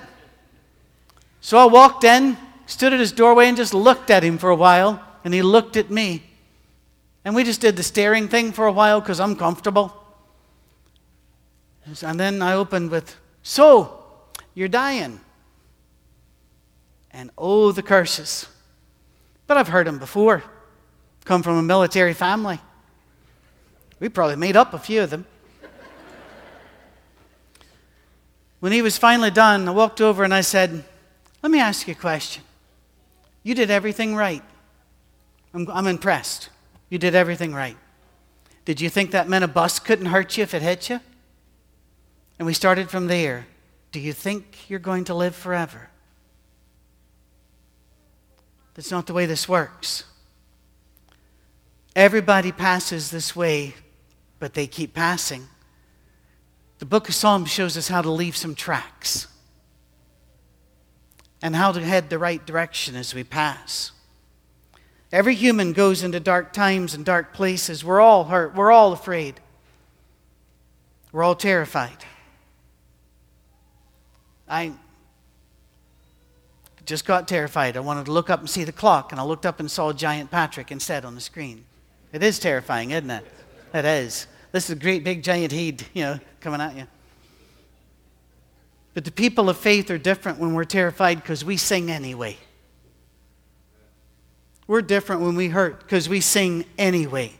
So 1.39 1.57
I 1.57 1.65
walked 1.65 2.03
in, 2.03 2.37
stood 2.65 2.93
at 2.93 2.99
his 2.99 3.13
doorway, 3.13 3.47
and 3.47 3.55
just 3.55 3.73
looked 3.73 4.09
at 4.09 4.23
him 4.23 4.37
for 4.37 4.49
a 4.49 4.55
while, 4.55 5.01
and 5.23 5.33
he 5.33 5.41
looked 5.41 5.77
at 5.77 5.89
me. 5.89 6.23
And 7.23 7.33
we 7.33 7.43
just 7.43 7.61
did 7.61 7.77
the 7.77 7.83
staring 7.83 8.27
thing 8.27 8.51
for 8.51 8.67
a 8.67 8.71
while 8.71 8.99
because 8.99 9.19
I'm 9.19 9.35
comfortable. 9.35 9.93
And 12.01 12.19
then 12.19 12.41
I 12.41 12.53
opened 12.53 12.91
with, 12.91 13.15
So, 13.43 14.03
you're 14.53 14.67
dying. 14.67 15.21
And 17.11 17.31
oh, 17.37 17.71
the 17.71 17.81
curses. 17.81 18.47
But 19.47 19.57
I've 19.57 19.69
heard 19.69 19.87
them 19.87 19.97
before. 19.97 20.43
Come 21.25 21.41
from 21.41 21.57
a 21.57 21.63
military 21.63 22.13
family. 22.13 22.59
We 23.99 24.09
probably 24.09 24.35
made 24.35 24.55
up 24.55 24.73
a 24.73 24.79
few 24.79 25.01
of 25.01 25.09
them. 25.09 25.25
When 28.59 28.71
he 28.71 28.81
was 28.81 28.97
finally 28.97 29.31
done, 29.31 29.67
I 29.67 29.71
walked 29.71 30.01
over 30.01 30.23
and 30.23 30.33
I 30.33 30.41
said, 30.41 30.83
Let 31.43 31.51
me 31.51 31.59
ask 31.59 31.87
you 31.87 31.93
a 31.93 31.97
question. 31.97 32.43
You 33.43 33.55
did 33.55 33.69
everything 33.69 34.15
right. 34.15 34.43
I'm, 35.53 35.69
I'm 35.69 35.87
impressed. 35.87 36.49
You 36.89 36.97
did 36.97 37.15
everything 37.15 37.53
right. 37.53 37.77
Did 38.65 38.81
you 38.81 38.89
think 38.89 39.11
that 39.11 39.29
meant 39.29 39.43
a 39.43 39.47
bus 39.47 39.79
couldn't 39.79 40.07
hurt 40.07 40.37
you 40.37 40.43
if 40.43 40.53
it 40.53 40.61
hit 40.61 40.89
you? 40.89 40.99
And 42.39 42.45
we 42.45 42.53
started 42.53 42.89
from 42.89 43.07
there. 43.07 43.47
Do 43.91 43.99
you 43.99 44.11
think 44.11 44.69
you're 44.69 44.79
going 44.79 45.05
to 45.05 45.13
live 45.13 45.35
forever? 45.35 45.89
That's 48.77 48.91
not 48.91 49.07
the 49.07 49.13
way 49.13 49.25
this 49.25 49.49
works. 49.49 50.05
Everybody 51.95 52.51
passes 52.51 53.09
this 53.09 53.35
way, 53.35 53.73
but 54.39 54.53
they 54.53 54.67
keep 54.67 54.93
passing. 54.93 55.47
The 56.77 56.85
book 56.85 57.09
of 57.09 57.15
Psalms 57.15 57.49
shows 57.49 57.75
us 57.75 57.87
how 57.87 58.03
to 58.03 58.11
leave 58.11 58.37
some 58.37 58.53
tracks 58.53 59.27
and 61.41 61.55
how 61.55 61.71
to 61.71 61.81
head 61.81 62.11
the 62.11 62.19
right 62.19 62.45
direction 62.45 62.95
as 62.95 63.15
we 63.15 63.23
pass. 63.23 63.93
Every 65.11 65.33
human 65.33 65.73
goes 65.73 66.03
into 66.03 66.19
dark 66.19 66.53
times 66.53 66.93
and 66.93 67.03
dark 67.03 67.33
places. 67.33 67.83
We're 67.83 67.99
all 67.99 68.25
hurt. 68.25 68.53
We're 68.53 68.71
all 68.71 68.93
afraid. 68.93 69.39
We're 71.11 71.23
all 71.23 71.35
terrified. 71.35 72.05
I 74.47 74.73
just 76.87 77.05
got 77.05 77.27
terrified. 77.27 77.77
I 77.77 77.81
wanted 77.81 78.05
to 78.05 78.11
look 78.11 78.29
up 78.29 78.39
and 78.39 78.49
see 78.49 78.63
the 78.63 78.71
clock, 78.71 79.11
and 79.11 79.21
I 79.21 79.23
looked 79.23 79.45
up 79.45 79.59
and 79.59 79.69
saw 79.69 79.93
giant 79.93 80.31
Patrick 80.31 80.71
instead 80.71 81.05
on 81.05 81.13
the 81.13 81.21
screen. 81.21 81.65
It 82.13 82.23
is 82.23 82.39
terrifying, 82.39 82.91
isn't 82.91 83.09
it? 83.09 83.25
It 83.73 83.85
is. 83.85 84.25
This 84.53 84.65
is 84.65 84.71
a 84.71 84.79
great 84.79 85.03
big 85.03 85.21
giant 85.21 85.51
heat, 85.51 85.87
you 85.93 86.03
know, 86.03 86.19
coming 86.39 86.61
at 86.61 86.75
you. 86.75 86.87
But 88.93 89.05
the 89.05 89.11
people 89.11 89.49
of 89.49 89.57
faith 89.57 89.91
are 89.91 89.97
different 89.97 90.39
when 90.39 90.53
we're 90.53 90.63
terrified 90.63 91.21
because 91.21 91.45
we 91.45 91.57
sing 91.57 91.91
anyway. 91.91 92.37
We're 94.65 94.81
different 94.81 95.21
when 95.21 95.35
we 95.35 95.49
hurt 95.49 95.81
because 95.81 96.09
we 96.09 96.21
sing 96.21 96.65
anyway. 96.77 97.33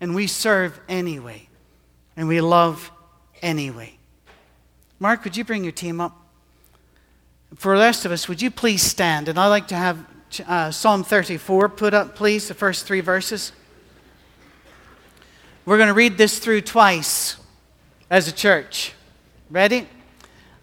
And 0.00 0.14
we 0.14 0.26
serve 0.26 0.78
anyway. 0.88 1.48
And 2.16 2.28
we 2.28 2.40
love 2.40 2.90
anyway. 3.40 3.96
Mark, 4.98 5.24
would 5.24 5.36
you 5.36 5.44
bring 5.44 5.62
your 5.62 5.72
team 5.72 6.00
up? 6.00 6.21
For 7.56 7.76
the 7.76 7.82
rest 7.82 8.04
of 8.06 8.12
us, 8.12 8.28
would 8.28 8.40
you 8.40 8.50
please 8.50 8.82
stand? 8.82 9.28
And 9.28 9.38
I'd 9.38 9.48
like 9.48 9.68
to 9.68 9.76
have 9.76 10.06
uh, 10.46 10.70
Psalm 10.70 11.04
34 11.04 11.68
put 11.68 11.92
up, 11.92 12.14
please, 12.14 12.48
the 12.48 12.54
first 12.54 12.86
three 12.86 13.00
verses. 13.00 13.52
We're 15.66 15.76
going 15.76 15.88
to 15.88 15.94
read 15.94 16.16
this 16.16 16.38
through 16.38 16.62
twice 16.62 17.36
as 18.08 18.26
a 18.26 18.32
church. 18.32 18.94
Ready? 19.50 19.86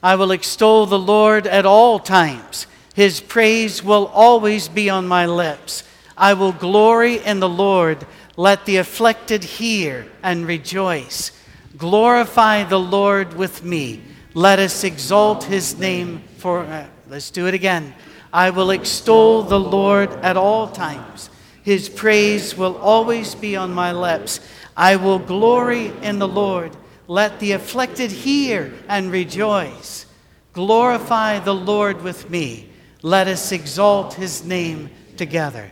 I 0.02 0.15
will 0.15 0.32
extol 0.32 0.88
the 0.88 0.99
Lord 0.99 1.45
at 1.45 1.65
all 1.65 1.99
times. 1.99 2.65
His 2.95 3.21
praise 3.21 3.84
will 3.84 4.08
always 4.08 4.67
be 4.67 4.89
on 4.89 5.08
my 5.08 5.25
lips. 5.25 5.84
I 6.17 6.34
will 6.34 6.52
glory 6.52 7.23
in 7.23 7.39
the 7.39 7.47
Lord. 7.47 8.06
Let 8.36 8.65
the 8.65 8.78
afflicted 8.78 9.43
hear 9.43 10.08
and 10.23 10.47
rejoice. 10.47 11.32
Glorify 11.78 12.63
the 12.63 12.80
Lord 12.80 13.36
with 13.36 13.63
me. 13.63 14.02
Let 14.34 14.58
us 14.60 14.84
exalt 14.84 15.43
his 15.43 15.78
name 15.78 16.23
for. 16.39 16.62
Uh, 16.62 16.88
let's 17.10 17.32
do 17.32 17.47
it 17.47 17.54
again. 17.54 17.93
I 18.32 18.49
will 18.49 18.71
extol 18.71 19.43
the 19.43 19.60
Lord 19.60 20.12
at 20.23 20.38
all 20.38 20.67
times. 20.67 21.30
His 21.63 21.89
praise 21.89 22.58
will 22.58 22.78
always 22.78 23.36
be 23.36 23.56
on 23.56 23.73
my 23.73 23.91
lips. 23.91 24.39
I 24.75 24.95
will 24.95 25.19
glory 25.19 25.88
in 26.02 26.19
the 26.19 26.28
Lord. 26.28 26.75
Let 27.08 27.39
the 27.39 27.52
afflicted 27.52 28.12
hear 28.12 28.73
and 28.88 29.12
rejoice. 29.12 30.06
Glorify 30.54 31.39
the 31.39 31.56
Lord 31.56 32.02
with 32.02 32.30
me. 32.30 32.69
Let 33.02 33.28
us 33.28 33.52
exalt 33.52 34.13
his 34.13 34.45
name 34.45 34.89
together. 35.17 35.71